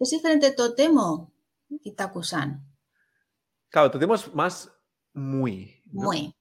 [0.00, 1.32] es diferente totemo
[1.68, 2.64] y takusan.
[3.68, 4.72] Claro, tenemos más
[5.12, 5.82] muy.
[5.86, 6.04] ¿no?
[6.04, 6.34] Muy,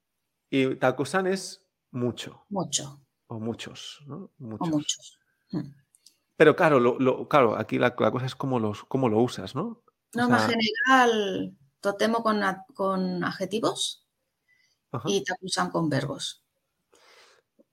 [0.50, 2.46] Y takusan es mucho.
[2.50, 4.02] mucho O muchos.
[4.08, 4.16] ¿no?
[4.26, 4.70] o Muchos.
[4.70, 5.20] muchos.
[6.38, 9.56] Pero claro, lo, lo- claro, aquí la, la cosa es cómo, los, cómo lo usas,
[9.56, 9.64] ¿no?
[9.64, 12.42] O Norma sea, general, totemo con,
[12.74, 14.06] con adjetivos
[14.92, 15.10] ajá.
[15.10, 16.44] y takusan con verbos.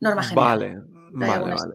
[0.01, 0.45] Norma general.
[0.59, 0.77] Vale,
[1.13, 1.75] vale, algunas- vale.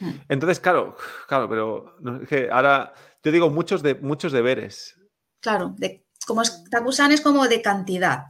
[0.00, 0.20] Mm.
[0.30, 0.96] Entonces, claro,
[1.28, 4.96] claro, pero no, que ahora yo digo muchos, de, muchos deberes,
[5.40, 6.62] Claro, de, como es,
[7.10, 8.24] es como de cantidad.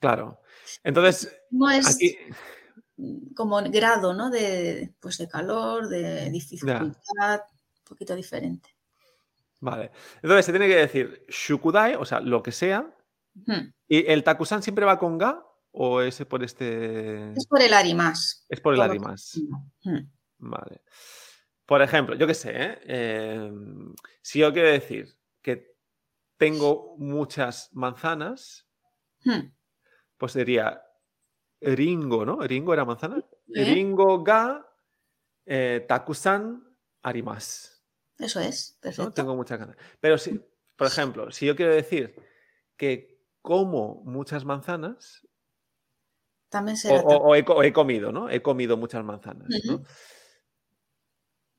[0.00, 0.40] claro.
[0.84, 2.16] Entonces, No es aquí,
[3.34, 4.30] como grado, ¿no?
[4.30, 7.40] De, pues de calor, de dificultad,
[7.78, 8.70] un poquito diferente.
[9.60, 9.90] vale.
[10.22, 12.92] Entonces se tiene que decir shukudae, o sea, lo que sea,
[13.46, 13.70] Hmm.
[13.86, 18.46] y el takusan siempre va con ga o es por este, Es por el arimás.
[18.48, 19.38] es por el arimas.
[19.84, 20.08] Hmm.
[20.38, 20.80] Vale.
[21.66, 22.78] Por ejemplo, yo qué sé, ¿eh?
[22.84, 23.52] Eh,
[24.22, 25.76] si yo quiero decir que
[26.38, 28.66] tengo muchas manzanas,
[29.24, 29.52] Hmm.
[30.16, 30.82] pues sería
[31.60, 32.40] ringo, ¿no?
[32.40, 33.24] Ringo era manzana.
[33.54, 33.64] ¿Eh?
[33.64, 34.66] Ringo ga
[35.46, 37.84] eh, takusan arimas.
[38.18, 38.80] Eso es, ¿no?
[38.82, 39.12] perfecto.
[39.14, 39.76] Tengo muchas ganas.
[40.00, 40.40] Pero si,
[40.76, 42.16] por ejemplo, si yo quiero decir
[42.76, 45.26] que como muchas manzanas,
[46.48, 48.28] También será o- o he, co- o he comido, ¿no?
[48.30, 49.82] He comido muchas manzanas, ¿no?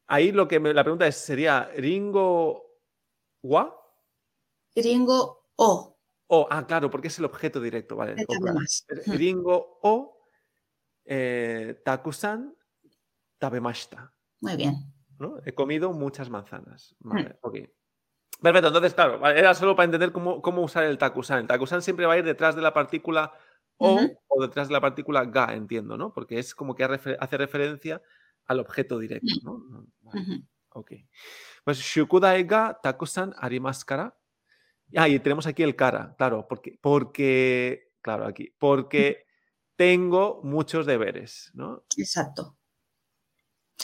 [0.07, 2.79] Ahí lo que me- la pregunta es, ¿sería ringo
[3.43, 3.75] wa?
[4.75, 5.96] gringo o.
[6.27, 8.15] O, ah, claro, porque es el objeto directo, vale.
[9.07, 10.27] Ringo o
[11.05, 12.55] eh, takusan
[13.37, 14.13] tabemashita.
[14.41, 14.75] Muy bien.
[15.19, 15.39] ¿no?
[15.45, 16.95] He comido muchas manzanas.
[16.99, 17.55] Vale, ok.
[18.41, 21.39] Perfecto, entonces, claro, vale, era solo para entender cómo, cómo usar el takusan.
[21.39, 23.33] El takusan siempre va a ir detrás de la partícula
[23.77, 26.11] o o detrás de la partícula ga, entiendo, ¿no?
[26.13, 28.01] Porque es como que hace referencia
[28.45, 29.87] al objeto directo, ¿no?
[30.01, 30.43] Vale, Ujú.
[30.69, 30.91] ok.
[31.63, 34.16] Pues shukudae ga takusan arimasu kara.
[34.95, 39.26] Ah, y tenemos aquí el cara, claro, porque, porque, claro, aquí, porque
[39.76, 41.84] tengo muchos deberes, ¿no?
[41.97, 42.58] Exacto.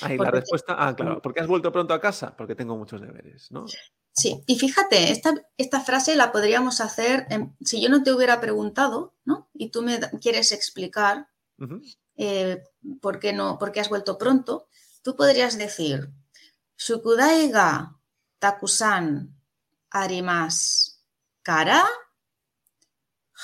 [0.01, 2.35] Ahí la Porque respuesta, ah, claro, ¿por qué has vuelto pronto a casa?
[2.35, 3.65] Porque tengo muchos deberes, ¿no?
[4.11, 8.39] Sí, y fíjate, esta, esta frase la podríamos hacer, en- si yo no te hubiera
[8.39, 9.49] preguntado, ¿no?
[9.53, 11.27] Y tú me quieres explicar
[12.15, 12.63] eh,
[13.01, 14.67] por qué no, por qué has vuelto pronto,
[15.01, 16.09] tú podrías decir,
[16.77, 17.97] Shukudai ga
[18.39, 19.35] takusan
[19.89, 20.92] arimas
[21.43, 21.83] kara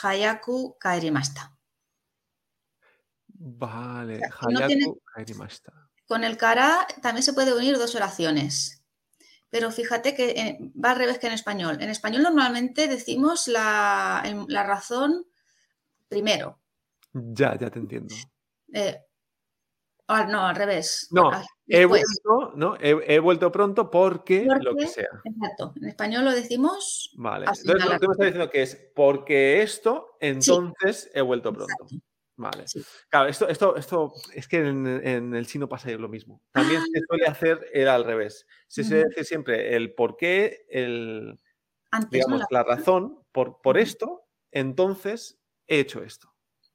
[0.01, 1.55] hayaku kaerimashita.
[3.27, 4.67] Vale, sea, que no hayaku
[5.15, 5.79] tiene-.
[6.07, 8.83] Con el kara también se puede unir dos oraciones.
[9.49, 11.77] Pero fíjate que eh, va al revés que en español.
[11.81, 15.25] En español normalmente decimos la, la razón
[16.07, 16.59] primero.
[17.13, 18.13] Ya, ya te entiendo.
[18.73, 19.08] Eh,
[20.09, 21.07] ah, no, al revés.
[21.11, 22.75] No, Ah, He vuelto, ¿no?
[22.81, 25.07] He, he vuelto pronto porque, lo que Porque- sea.
[25.23, 25.71] Exacto.
[25.77, 27.11] En español lo decimos.
[27.15, 27.45] Vale.
[27.47, 31.71] al Entonces, lo que me estás diciendo que es porque esto, entonces he vuelto pronto.
[31.83, 31.95] Exacto.
[32.37, 32.67] Vale.
[32.67, 32.81] Sí.
[33.09, 36.41] Claro, esto, esto, esto es que en, en el chino pasa lo mismo.
[36.53, 38.47] También se suele hacer el al revés.
[38.67, 39.05] Se suele Ah.
[39.05, 39.09] Ujú.
[39.09, 41.39] decir siempre el por qué, el,
[41.91, 42.35] Antes, ¿no?
[42.37, 46.28] digamos, La- la razón por, por esto, entonces he hecho esto.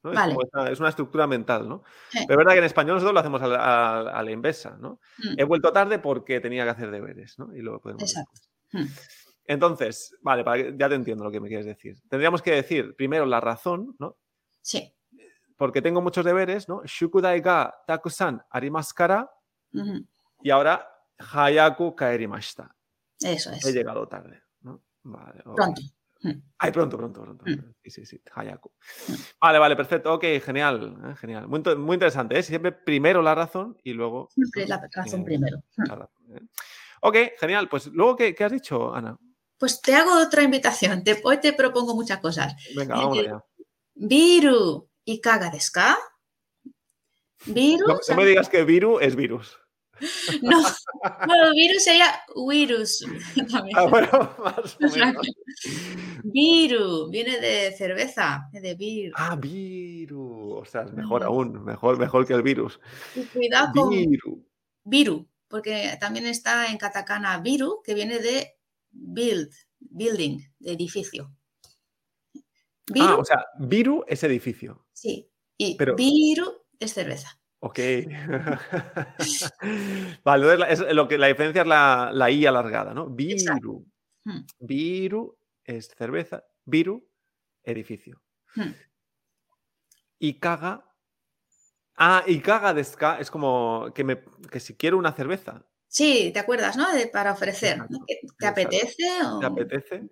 [0.05, 0.13] ¿No?
[0.13, 1.83] Es, como una estructura mental, ¿no?
[2.11, 2.19] Sí.
[2.29, 4.77] Pero es verdad que en español nosotros lo hacemos a la, a- a la inversa,
[4.79, 5.01] ¿no?
[5.19, 7.55] Mm, He vuelto tarde porque tenía que hacer deberes, ¿no?
[7.57, 8.41] Y luego podemos Exacto.
[8.73, 8.87] Mm,
[9.47, 11.97] Entonces, vale, para que- ya te entiendo lo que me quieres decir.
[12.09, 14.17] Tendríamos que decir primero la razón, ¿no?
[14.63, 14.93] Sí.
[15.57, 16.83] Porque tengo muchos deberes, ¿no?
[16.85, 19.31] Shukudai ga takusan arimasu kara
[19.73, 20.05] Ujú.
[20.43, 20.89] y ahora
[21.19, 22.75] hayaku kaerimashita.
[23.21, 23.65] Eso es.
[23.65, 24.83] He llegado tarde, ¿no?
[25.05, 25.43] Vale.
[25.43, 25.81] Pronto.
[26.59, 27.45] Ay, pronto, pronto, pronto.
[27.47, 27.75] Mm.
[27.83, 28.73] Sí, sí, sí, hayaku.
[29.41, 30.15] Vale, vale, perfecto.
[30.15, 31.47] Ok, genial, eh, genial.
[31.49, 32.43] Muy, interesante, ¿eh?
[32.43, 34.29] Siempre primero la razón y luego...
[34.33, 35.63] Siempre la razón Eh, primero.
[35.77, 36.41] la razón, ¿eh?
[37.03, 37.69] Ok, genial.
[37.69, 39.19] Pues luego, ¿qué, qué has dicho, Ana?
[39.59, 41.05] Pues te hago otra invitación.
[41.05, 42.55] Te- hoy te propongo muchas cosas.
[42.75, 43.45] Venga, vamos allá.
[43.95, 45.99] Biru y kaga desu ka?
[47.47, 47.87] Biru.
[47.87, 49.59] No, no me digas que viru es virus.
[50.43, 50.61] No,
[51.27, 52.07] bueno, virus sería
[52.49, 53.05] virus.
[53.75, 55.27] Ah, bueno, más o menos.
[56.25, 59.13] Viru viene de cerveza, de vir.
[59.17, 60.55] Ah, viru.
[60.57, 62.81] o sea, es mejor aún, mejor, mejor que el virus.
[63.15, 64.45] Y cuidado con Viru.
[64.85, 68.57] viru, porque también está en katakana viru, que viene de
[68.91, 71.35] build, building, de edificio.
[72.93, 74.87] Viru, Ah, o sea, viru es edificio.
[74.93, 77.41] sí, y pero- viru es cerveza.
[77.67, 77.79] Ok.
[80.23, 83.15] vale, entonces es lo que, la diferencia es la, la I alargada, ¿no?
[83.19, 83.55] Exacto.
[83.55, 83.87] Viru.
[84.25, 84.41] Hmm.
[84.59, 86.45] Viru es cerveza.
[86.67, 87.09] Viru,
[87.63, 88.21] edificio.
[88.55, 88.73] Hmm.
[90.19, 90.85] Y caga.
[91.97, 92.75] Ah, y caga
[93.19, 96.93] es como que, me, que si quiero una cerveza, Sí, ¿te acuerdas, no?
[96.93, 97.79] De- para ofrecer.
[97.79, 97.85] ¿no?
[97.85, 99.05] Exacto, ¿Que ¿Te apetece?
[99.33, 99.39] O...
[99.39, 100.03] ¿te apetece?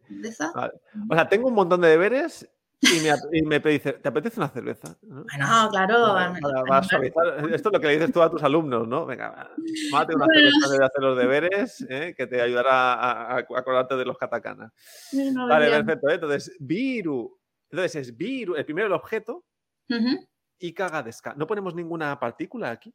[0.55, 0.72] Vale.
[1.11, 2.48] O sea, tengo un montón de deberes
[2.83, 4.97] y me, y dice, ¿te apetece una cerveza?
[5.03, 5.24] ¿No?
[5.24, 6.12] Bueno, claro.
[6.14, 7.26] Para, me- para- me- para suavizar.
[7.55, 9.07] Esto es lo que le dices tú a tus alumnos, ¿no?
[9.07, 9.51] Venga, va,
[9.91, 10.51] tómate una Bueno.
[10.61, 12.14] cerveza de hacer los deberes, ¿eh?
[12.16, 14.72] que te ayudará a, a- acordarte de los katakana.
[15.12, 16.09] no Vale, perfecto.
[16.11, 16.14] ¿eh?
[16.14, 17.39] Entonces, viru.
[17.70, 19.45] Entonces es viru, el primero el objeto,
[19.89, 20.28] Ujú.
[20.59, 21.35] y caga de ska.
[21.35, 22.93] No ponemos ninguna partícula aquí.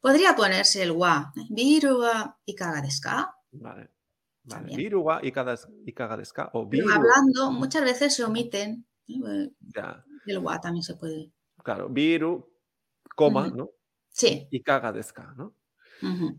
[0.00, 1.32] Podría ponerse el wa.
[1.50, 3.34] Viru wa y kaga desu ka?
[3.52, 3.74] Vale.
[3.82, 3.90] Vale.
[4.48, 4.76] También.
[4.78, 6.48] Viru wa y caga, y caga de ska.
[6.54, 6.88] O viru.
[6.90, 8.86] hablando, muchas veces se omiten.
[9.06, 11.30] Ya, El wa también se puede.
[11.62, 11.88] claro.
[11.88, 12.52] Viru,
[13.14, 13.48] coma.
[13.48, 13.70] ¿no?
[14.08, 14.48] Sí.
[14.50, 15.54] Y caga de ska, ¿no?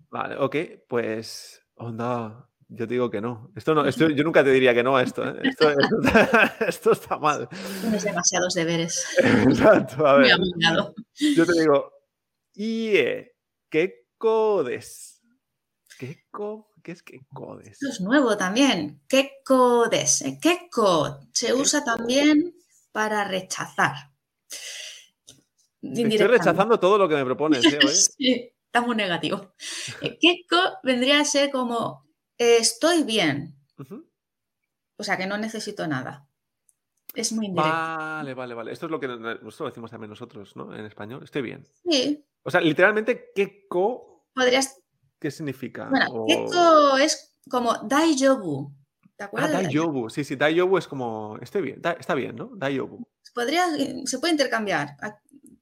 [0.10, 0.56] Vale, ok,
[0.88, 1.62] pues.
[1.76, 3.52] Onda, yo te digo que no.
[3.56, 5.24] Esto no, esto, yo nunca te diría que no a esto.
[5.24, 5.40] ¿eh?
[5.44, 7.48] Esto, esto está, esto está mal.
[7.82, 9.06] Tienes demasiados deberes.
[9.20, 10.32] Exacto, a ver.
[11.36, 11.92] Yo te digo,
[12.56, 13.36] IE,
[13.70, 15.22] ¿qué codes?
[16.00, 17.70] ¿Qué, co, ¿Qué es qué codes?
[17.74, 19.02] Esto es nuevo también.
[19.08, 20.22] Kekko des.
[20.22, 22.54] Eh, Kekko se usa también
[22.98, 24.10] para rechazar.
[25.84, 27.78] Estoy rechazando todo lo que me propones, ¿eh?
[28.18, 29.54] Sí, está muy negativo.
[30.02, 32.08] Eh, Kekko vendría a ser como
[32.40, 33.56] eh, estoy bien,
[34.98, 36.28] o sea que no necesito nada.
[37.14, 37.72] Es muy indirecto.
[37.78, 38.72] Vale, vale, vale.
[38.72, 40.74] Esto es lo que nosotros lo decimos también nosotros, ¿no?
[40.76, 41.24] En español.
[41.24, 41.68] Estoy bien.
[41.88, 44.26] Sí, O sea, literalmente, ¿qué co?
[44.34, 44.82] podrías.
[45.20, 45.88] ¿Qué significa?
[45.88, 48.74] Bueno, O- Kekko es como daijoubu.
[49.18, 49.52] ¿Te Ah, acuerdas?
[49.52, 50.10] de Daiobu.
[50.10, 51.38] Sí, sí, Daiobu es como.
[51.42, 51.82] Estoy bien.
[51.82, 52.52] da- está bien, ¿no?
[52.56, 53.04] Daiobu.
[53.34, 53.66] Podría,
[54.06, 54.96] se puede intercambiar.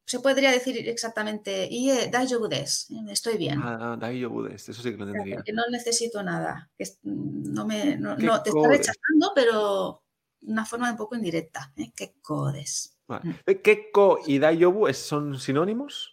[0.07, 2.87] Se podría decir exactamente, Ie, daijoubu des.
[2.91, 3.59] eh, Estoy bien.
[3.63, 4.69] Ah, Daiobu des.
[4.69, 5.37] Eso sí que lo entendería.
[5.37, 6.69] Porque no necesito nada.
[6.77, 10.03] que no me, no, ¿Qué no, te está rechazando, pero
[10.41, 11.73] de una forma un poco indirecta.
[11.77, 11.91] ¿eh?
[11.95, 12.97] ¿Qué codes?
[13.07, 13.41] Vale.
[13.47, 16.11] Eh, ¿Kekko y Daiobu son sinónimos?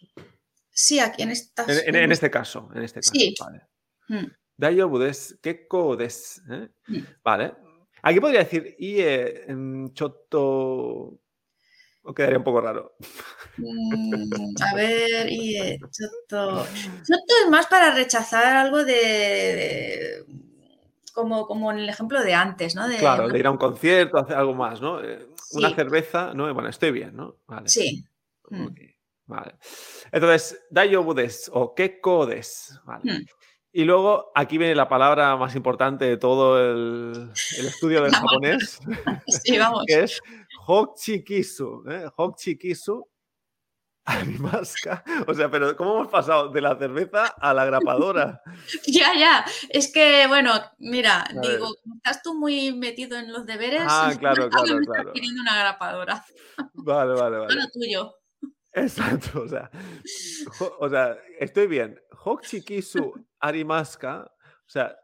[0.71, 1.69] Sí, aquí en estas.
[1.69, 3.11] En, en- en este caso, en este caso.
[3.13, 3.35] Sí.
[3.39, 3.61] Vale.
[4.07, 4.25] Mm.
[4.57, 6.41] Daiobu des, kekko des.
[6.49, 6.67] ¿eh?
[6.87, 6.97] Mm.
[7.23, 7.53] Vale.
[8.03, 11.19] Aquí podría decir ie en choto.
[12.05, 12.95] O quedaría un poco raro.
[13.57, 16.65] Mm, a ver, y Choto.
[17.07, 18.93] Choto es más para rechazar algo de.
[18.93, 20.25] de-
[21.13, 22.87] como, como en el ejemplo de antes, ¿no?
[22.87, 24.99] De, Claro, de ir a un concierto, hacer algo más, ¿no?
[25.03, 25.75] Eh, Una Sí.
[25.75, 26.51] cerveza, ¿no?
[26.51, 27.37] Bueno, estoy bien, ¿no?
[27.45, 27.69] Vale.
[27.69, 28.03] Sí.
[28.49, 28.67] Mm.
[29.27, 29.53] Vale.
[30.11, 32.79] Entonces, daiobu des o kekko des.
[32.85, 33.25] Vale.
[33.75, 38.79] Y luego aquí viene la palabra más importante de todo el, el estudio del japonés,
[39.43, 39.83] Sí, vamos.
[39.87, 40.21] que es
[40.67, 41.83] Hokchikisu.
[41.89, 42.05] ¿eh?
[42.15, 43.03] Hokchikisu
[44.05, 45.03] Animasca.
[45.27, 48.41] O sea, pero ¿cómo hemos pasado de la cerveza a la grapadora?
[48.87, 49.45] Ya, ya.
[49.69, 51.53] Es que, bueno, mira, ver.
[51.53, 53.83] digo, como estás tú muy metido en los deberes.
[53.87, 55.13] Ah, claro, claro, me estás claro.
[55.13, 56.25] queriendo una grapadora.
[56.73, 57.55] Vale, vale, vale.
[57.73, 58.13] tuyo.
[58.73, 59.69] Exacto, o sea,
[60.79, 61.99] o sea, estoy bien.
[62.11, 64.23] Hokchikisu Arimaska,
[64.65, 64.97] o sea,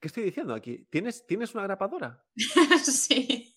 [0.00, 0.86] ¿qué estoy diciendo aquí?
[0.90, 2.24] ¿Tienes, ¿Tienes una grapadora?
[2.82, 3.56] sí,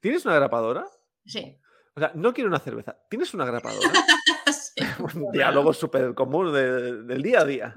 [0.00, 0.86] ¿Tienes una grapadora?
[1.24, 1.58] sí.
[1.96, 2.98] O sea, no quiero una cerveza.
[3.08, 3.88] ¿Tienes una grapadora?
[4.52, 4.84] sí.
[4.98, 7.76] Un diálogo súper común de- del día a día.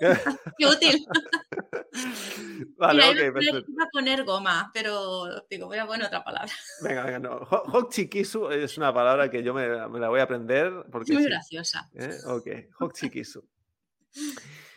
[0.58, 1.06] Qué útil.
[2.76, 3.70] Vale, Mira, ok, iba, a poner, perfecto.
[3.72, 6.52] iba a poner goma, pero digo, voy a poner otra palabra.
[6.82, 7.36] Venga, venga, no.
[7.36, 11.14] Ho- Hokchikisu es una palabra que yo me, me la voy a aprender porque Es
[11.14, 11.30] muy sí.
[11.30, 11.88] graciosa.
[11.94, 12.10] ¿eh?
[12.26, 12.46] Ok,
[12.80, 13.44] Hokchikisu.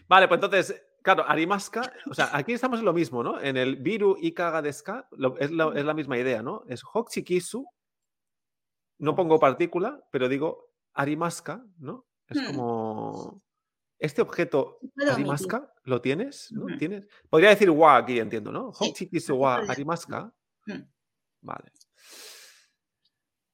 [0.08, 3.40] Vale, pues entonces, claro, Arimaska, o sea, aquí estamos en lo mismo, ¿no?
[3.40, 6.64] En el Viru y Kaga deska, lo- es, la- es la misma idea, ¿no?
[6.68, 7.66] Es Hokchikisu,
[9.00, 12.06] no pongo partícula, pero digo Arimaska, ¿no?
[12.28, 12.46] Es Hmm.
[12.48, 13.42] como.
[14.02, 14.80] Este objeto.
[15.12, 16.52] Arimaska, ¿lo tienes?
[16.52, 16.66] ¿no?
[16.76, 17.08] ¿Tienes?
[17.30, 18.74] Podría decir wa aquí, entiendo, ¿no?
[18.74, 19.56] Sí, Hokchikisu aquí wa.
[19.72, 20.34] Arimaska.
[20.66, 21.72] Vale.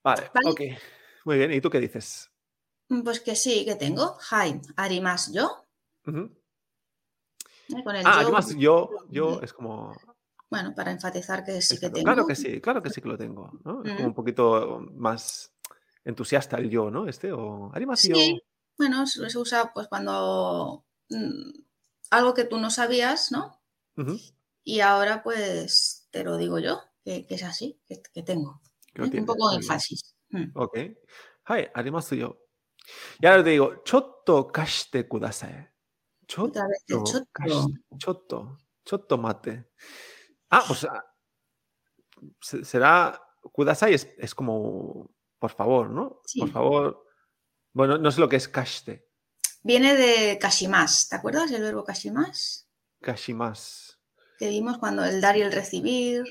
[0.02, 0.50] Vale, Vale.
[0.50, 0.62] ok.
[1.26, 2.32] Muy bien, ¿y tú qué dices?
[3.04, 4.18] Pues que sí, que tengo.
[4.32, 5.66] Hai, arimas yo.
[6.06, 6.30] ¿eh?
[7.84, 9.93] Con el Ah, yo, además yo, yo es como...
[10.50, 12.06] Bueno, para enfatizar que sí que tengo.
[12.06, 13.52] Claro que sí, claro que sí que lo tengo.
[13.66, 13.84] ¿no?
[13.84, 15.54] Es como un poquito más
[16.06, 17.06] entusiasta el yo, ¿no?
[17.06, 18.18] Este, o animación.
[18.18, 18.41] Sí,
[18.78, 21.51] bueno, se usa pues cuando mm,
[22.11, 23.61] algo que tú no sabías, ¿no?
[24.63, 28.61] Y ahora pues te lo digo yo, que, que es así, que, que tengo.
[28.95, 29.09] ¿eh?
[29.19, 30.15] Un poco de énfasis.
[30.30, 30.51] Mm.
[30.55, 30.78] Ok.
[31.45, 32.38] Hai, arimasu yo.
[33.19, 35.67] Y ahora te digo, chotto kashite kudasai.
[36.28, 37.67] Chotto chotto.
[37.97, 38.57] Chotto.
[38.84, 39.71] Chotto mate.
[40.49, 41.03] Ah, pues ah,
[42.41, 43.21] se- será.
[43.51, 45.09] Kudasai es, es como.
[45.39, 46.21] Por favor, ¿no?
[46.25, 46.39] Sí.
[46.41, 47.07] Por favor.
[47.78, 49.05] Bueno, no sé lo que es kashite.
[49.61, 51.07] Viene de kashimas.
[51.09, 52.67] ¿Te acuerdas del verbo kashimas?
[53.01, 53.99] Kashimas.
[54.39, 56.23] Que vimos cuando el dar y el recibir.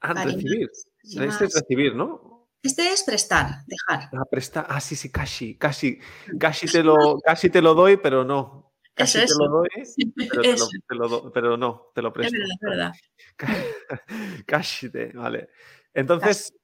[0.00, 0.70] Ah, recibir.
[1.02, 2.48] Este es recibir, ¿no?
[2.62, 4.10] Este es prestar, dejar.
[4.12, 4.64] Ah, presta.
[4.68, 5.98] Ah, sí, sí, casi, casi,
[6.38, 8.76] casi te lo, casi te lo doy, pero no.
[8.94, 9.68] Casi Eso, te lo doy,
[10.30, 10.68] pero, te lo, Eso.
[10.88, 12.38] te lo do- pero no, te lo Es presto.
[12.38, 12.92] verdad,
[13.40, 14.44] es verdad.
[14.46, 15.48] Casi te, vale.
[15.92, 16.54] Entonces,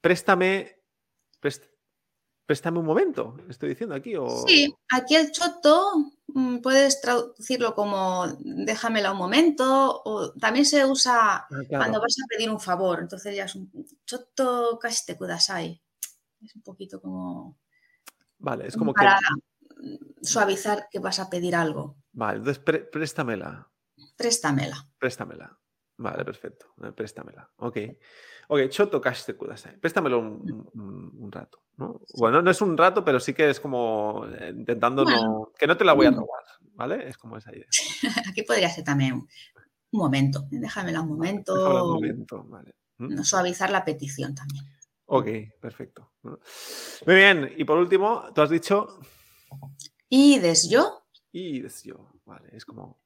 [0.00, 0.80] préstame,
[1.42, 1.69] prest-
[2.50, 4.16] préstame un momento, estoy diciendo aquí.
[4.16, 4.28] O...
[4.44, 5.92] Sí, aquí el choto
[6.34, 11.68] mm, puedes traducirlo como déjamela un momento o también se usa Ah, claro.
[11.84, 12.98] cuando vas a pedir un favor.
[12.98, 13.70] Entonces ya es un
[14.04, 15.80] choto casi te kudasai.
[16.42, 17.56] Es un poquito como
[18.38, 19.04] Vale, es como que.
[19.04, 19.20] para
[19.80, 21.98] mm, suavizar que vas a pedir algo.
[22.14, 22.58] Vale, entonces
[22.90, 23.70] préstamela.
[24.16, 24.88] Préstamela.
[24.98, 25.56] Préstamela.
[25.98, 26.66] Vale, perfecto.
[26.82, 27.48] eh, Préstamela.
[27.58, 27.76] Ok.
[28.52, 29.78] Ok, choto kashite kudasai.
[29.78, 31.62] Préstamelo un, un- un rato.
[31.76, 32.00] ¿no?
[32.18, 35.52] Bueno, no es un rato, pero sí que es como eh, intentando no.
[35.56, 36.44] Que no te la voy a robar.
[36.74, 37.08] ¿Vale?
[37.08, 37.66] Es como esa idea.
[38.28, 39.28] Aquí podría ser también un
[39.92, 40.46] momento.
[40.50, 41.54] Déjamela un momento.
[41.54, 42.42] Un momento.
[42.44, 42.74] Vale.
[42.98, 43.14] ¿Mm?
[43.14, 44.64] no, Suavizar la petición también.
[45.06, 45.26] Ok,
[45.60, 46.12] perfecto.
[46.22, 47.52] Muy bien.
[47.56, 48.98] Y por último, tú has dicho.
[50.08, 52.10] Y des yo, Y des yo.
[52.24, 53.00] Vale, es como.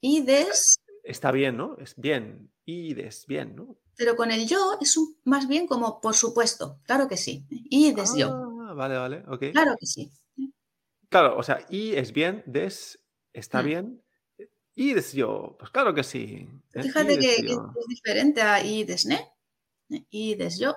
[0.00, 1.76] y des, Está bien, ¿no?
[1.78, 2.50] Es bien.
[2.66, 3.76] Y des bien, ¿no?
[3.96, 6.78] Pero con el yo es un- más bien como por supuesto.
[6.84, 7.44] Claro que sí.
[7.50, 8.28] Y des yo.
[8.68, 9.24] Ah, vale, vale.
[9.28, 9.52] Ok.
[9.52, 10.10] Claro que sí.
[11.08, 12.98] Claro, o sea, y es bien, des
[13.32, 13.64] está Mm.
[13.66, 14.02] bien.
[14.74, 16.48] Y des yo, pues claro que sí.
[16.72, 16.82] ¿eh?
[16.82, 17.72] Fíjate que, que yo.
[17.78, 19.30] es diferente a y des ne.
[20.10, 20.74] Y des yo.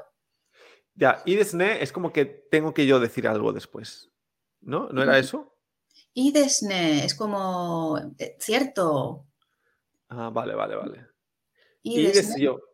[0.94, 4.12] Ya, y des ne es como que tengo que yo decir algo después.
[4.62, 4.90] ¿No?
[4.90, 5.56] ¿No era eso?
[6.14, 9.26] Y des ne es como eh, cierto.
[10.10, 11.07] Ah, vale, vale, vale.
[11.88, 12.06] Y, y.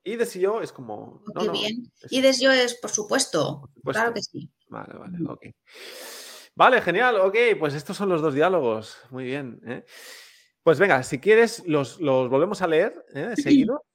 [0.03, 1.23] Y decidió es como.
[1.35, 1.91] No, no, bien.
[2.09, 3.69] Y decidió es, por supuesto.
[3.83, 4.49] Claro que sí.
[4.69, 5.45] Vale, vale, ok.
[6.55, 7.35] Vale, genial, ok.
[7.59, 8.97] Pues estos son los dos diálogos.
[9.11, 9.61] Muy bien.
[9.65, 9.85] ¿eh?
[10.63, 13.35] Pues venga, si quieres, los, los volvemos a leer ¿eh?
[13.37, 13.85] seguido.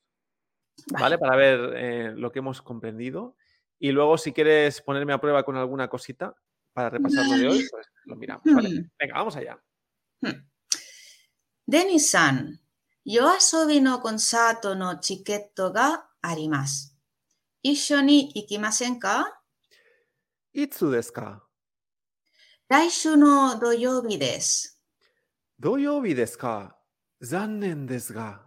[0.92, 1.18] Vale.
[1.18, 3.36] para ver eh, lo que hemos comprendido.
[3.80, 6.34] Y luego, si quieres ponerme a prueba con alguna cosita
[6.72, 8.44] para repasar lo de hoy, pues lo miramos.
[8.98, 9.60] Venga, vamos allá.
[10.20, 10.46] Hmm.
[11.66, 12.60] Denny-san,
[13.10, 16.94] 夜遊びのコンサートのチケットがあります。
[17.62, 19.40] 一緒に行きませんか
[20.52, 21.42] いつですか
[22.68, 24.82] 来週の土曜日です。
[25.58, 26.76] 土曜日ですか
[27.22, 28.42] 残念ですが、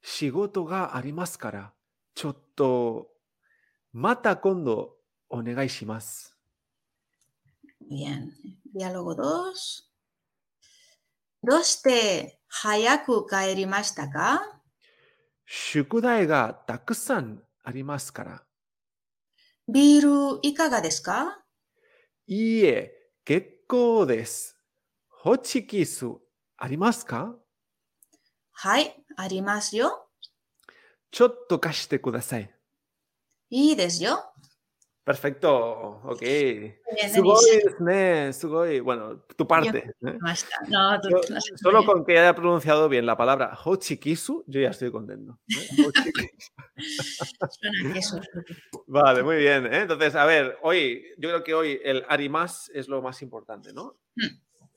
[0.00, 1.72] 仕事がありますから、
[2.14, 3.08] ちょっと、
[3.92, 4.94] また今度
[5.28, 6.38] お願いします。
[7.90, 8.30] Bien.
[8.76, 9.52] Diálogo 2.
[11.42, 14.40] どうして早く帰りましたか？
[15.44, 18.42] 宿題がたくさんありますから。
[19.68, 21.42] ビールいかがですか？
[22.28, 22.92] いいえ、
[23.24, 24.56] 結構です。
[25.10, 26.06] ホチキス
[26.56, 27.34] ありますか？
[28.52, 30.06] はい、ありますよ。
[31.10, 32.54] ちょっと貸してください。
[33.50, 34.32] いいですよ。
[35.04, 36.22] Perfecto, ok.
[37.12, 38.30] Sugoi, ne.
[38.80, 39.94] Bueno, tu parte.
[40.00, 40.18] ¿eh?
[40.68, 44.70] No, tú, yo, no solo con que haya pronunciado bien la palabra Hochikisu, yo ya
[44.70, 45.38] estoy contento.
[45.48, 45.84] ¿eh?
[48.86, 49.66] vale, muy bien.
[49.66, 49.82] ¿eh?
[49.82, 53.98] Entonces, a ver, hoy, yo creo que hoy el arimas es lo más importante, ¿no?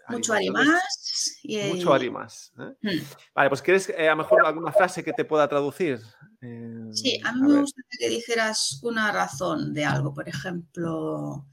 [0.09, 1.39] Mucho arimas.
[1.41, 1.57] Y...
[1.69, 2.51] Mucho arimas.
[2.59, 3.01] ¿eh?
[3.33, 6.01] Vale, pues ¿quieres a lo mejor alguna frase que te pueda traducir?
[6.41, 10.13] Eh, Sí, a a mí me gustaría que dijeras una razón de algo.
[10.13, 11.45] Por ejemplo,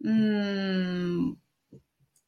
[0.00, 1.32] mm,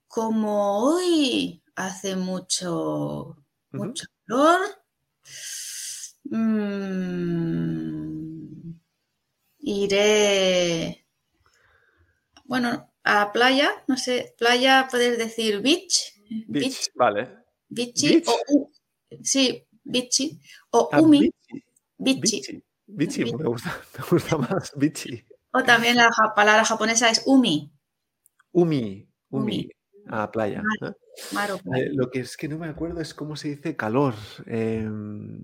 [0.08, 3.36] como hoy hace mucho,
[3.72, 3.78] Ujú.
[3.86, 4.60] mucho calor,
[7.00, 8.72] mm,
[9.60, 11.06] iré,
[12.44, 16.12] bueno, a la playa, no sé, playa puedes decir beach,
[16.48, 17.44] Beach, vale.
[17.68, 18.28] beachy, Beach.
[18.28, 18.72] o u-
[19.22, 20.40] sí, beachy,
[20.70, 21.30] o Ah, umi,
[22.00, 23.36] bichi, bichi, bichi, Bichi.
[23.36, 25.24] me gusta, me gusta más, bichi.
[25.52, 27.72] O también la palabra japonesa es umi,
[28.52, 29.70] Umi, umi, Umi.
[30.08, 30.62] a playa.
[30.82, 30.92] ¿eh?
[31.32, 31.84] mar o playa.
[31.84, 34.14] Eh, lo que es que no me acuerdo es cómo se dice calor.
[34.46, 35.40] em,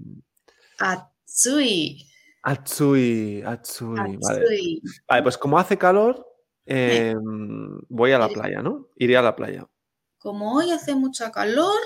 [0.78, 2.06] Atsui,
[2.42, 4.18] atsui, atsui, vale.
[4.40, 4.82] atsui.
[5.08, 6.24] Vale, pues como hace calor,
[6.64, 8.88] em, voy a la playa, ¿no?
[8.96, 9.66] Iré a la playa.
[10.18, 11.78] Como hoy hace mucha calor,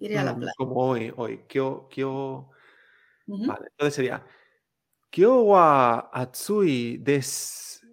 [0.00, 0.52] iré a la Mm, playa.
[0.56, 1.44] Como hoy, hoy.
[1.48, 2.50] Kyo, kyo.
[3.26, 3.46] Ujú.
[3.46, 4.26] Vale, entonces sería
[5.10, 7.86] Kyo wa atsui desu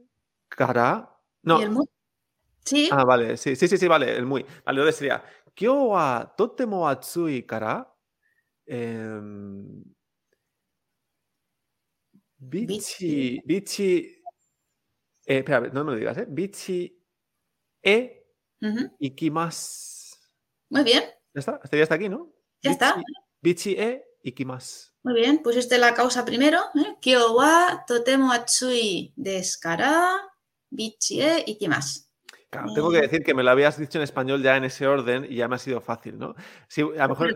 [0.49, 1.09] kara.
[1.43, 1.59] No.
[1.59, 1.85] ¿Y el muy?
[2.65, 2.89] Sí.
[2.91, 4.43] Ah, vale, sí, sí, sí, sí, vale, el muy.
[4.65, 5.23] Vale, entonces sería
[5.55, 7.87] Kyo wa totemo atsui kara.
[8.65, 9.83] em,
[12.39, 14.17] bichi, bichi.
[15.27, 16.25] Eh, espera, no me lo digas, ¿eh?
[16.29, 16.99] Bichi
[17.83, 18.25] e
[18.61, 18.91] Ujú.
[18.99, 20.17] ikimasu.
[20.69, 21.03] Muy bien,
[21.33, 21.59] ¿Ya está?
[21.71, 22.33] Ya está aquí, ¿no?
[22.63, 22.95] ya está.
[23.41, 24.91] Bichi e ikimasu.
[25.03, 26.59] Muy bien, pusiste la causa primero.
[26.75, 26.95] ¿eh?
[27.01, 30.11] Kyo wa totemo atsui desu kara,
[30.69, 32.01] bichi e ikimasu.
[32.49, 35.25] Claro, tengo que decir que me lo habías dicho en español ya en ese orden
[35.27, 36.35] y ya me ha sido fácil, ¿no?
[36.67, 37.35] Sí, a lo mejor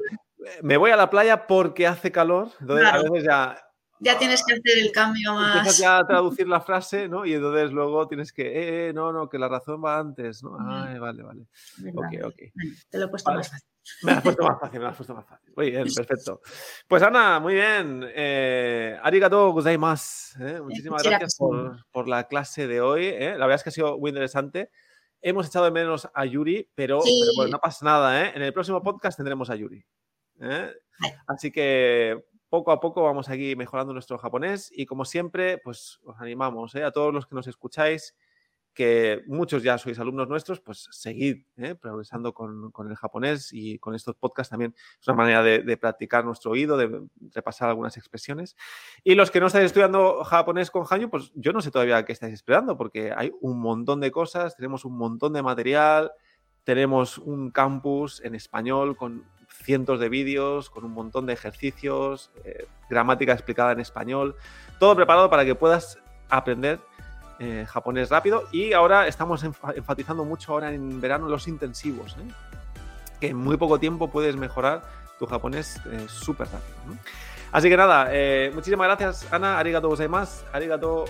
[0.61, 3.64] me voy a la playa porque hace calor, entonces a veces ya
[4.05, 5.77] Ya tienes que hacer el cambio empiezas más.
[5.79, 7.25] ya a traducir la frase, ¿no?
[7.25, 10.57] Y entonces luego tienes que, eh, eh, no, no, que la razón va antes, ¿no?
[10.59, 11.47] Ay, vale, vale.
[11.93, 12.35] Ok, ok.
[12.89, 13.39] Te lo he puesto Vale.
[13.39, 13.67] más fácil.
[14.03, 15.53] Me lo has puesto más fácil, me lo has puesto más fácil.
[15.55, 16.41] Muy bien, perfecto.
[16.87, 18.05] Pues Ana, muy bien.
[18.15, 20.43] Eh, arigato gozaimasu.
[20.43, 20.61] ¿eh?
[20.61, 23.05] Muchísimas muchas gracias por, por la clase de hoy.
[23.07, 23.31] ¿eh?
[23.37, 24.69] La verdad es que ha sido muy interesante.
[25.21, 27.19] Hemos echado de menos a Yuri, pero, Sí.
[27.21, 28.23] pero bueno, no pasa nada.
[28.23, 28.31] ¿eh?
[28.35, 29.83] En el próximo podcast tendremos a Yuri.
[30.41, 30.71] ¿eh?
[31.27, 32.23] Así que
[32.55, 36.85] poco a poco vamos aquí mejorando nuestro japonés y como siempre, pues os animamos ¿eh?
[36.85, 38.15] a todos los que nos escucháis
[38.73, 41.75] que muchos ya sois alumnos nuestros, pues seguid ¿eh?
[41.75, 46.23] progresando con, el japonés y con estos podcasts también es una manera de, de practicar
[46.23, 47.01] nuestro oído, de
[47.33, 48.55] repasar algunas expresiones.
[49.03, 52.13] Y los que no estáis estudiando japonés con Hanyu, pues yo no sé todavía qué
[52.13, 56.11] estáis esperando, porque hay un montón de cosas, tenemos un montón de material,
[56.65, 59.23] tenemos un campus en español con
[59.65, 64.35] cientos de vídeos, con un montón de ejercicios, eh, gramática explicada en español,
[64.79, 65.97] todo preparado para que puedas
[66.29, 66.79] aprender
[67.39, 72.31] eh, japonés rápido y ahora estamos enfa- enfatizando mucho ahora en verano los intensivos, ¿eh?
[73.19, 74.83] que en muy poco tiempo puedes mejorar
[75.19, 76.77] tu japonés eh, súper rápido.
[76.87, 76.97] ¿no?
[77.51, 78.09] Así que nada,
[78.53, 81.05] muchísimas gracias Ana, arigato gozaimasu, arigato,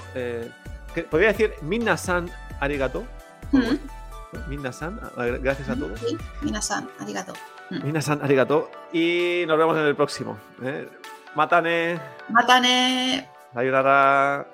[1.09, 2.29] podría decir minasan
[2.59, 3.03] arigato,
[3.51, 4.49] Mm.
[4.49, 5.99] minasan, eh, gracias a todos.
[5.99, 7.33] Sí, Minasan, arigato.
[7.69, 10.37] Minasan arigato y nos vemos en el próximo.
[10.63, 10.87] ¿eh?
[11.35, 11.99] Matane,
[12.29, 13.27] Matane.
[13.53, 14.45] sayonara.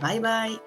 [0.00, 0.60] Bye bye.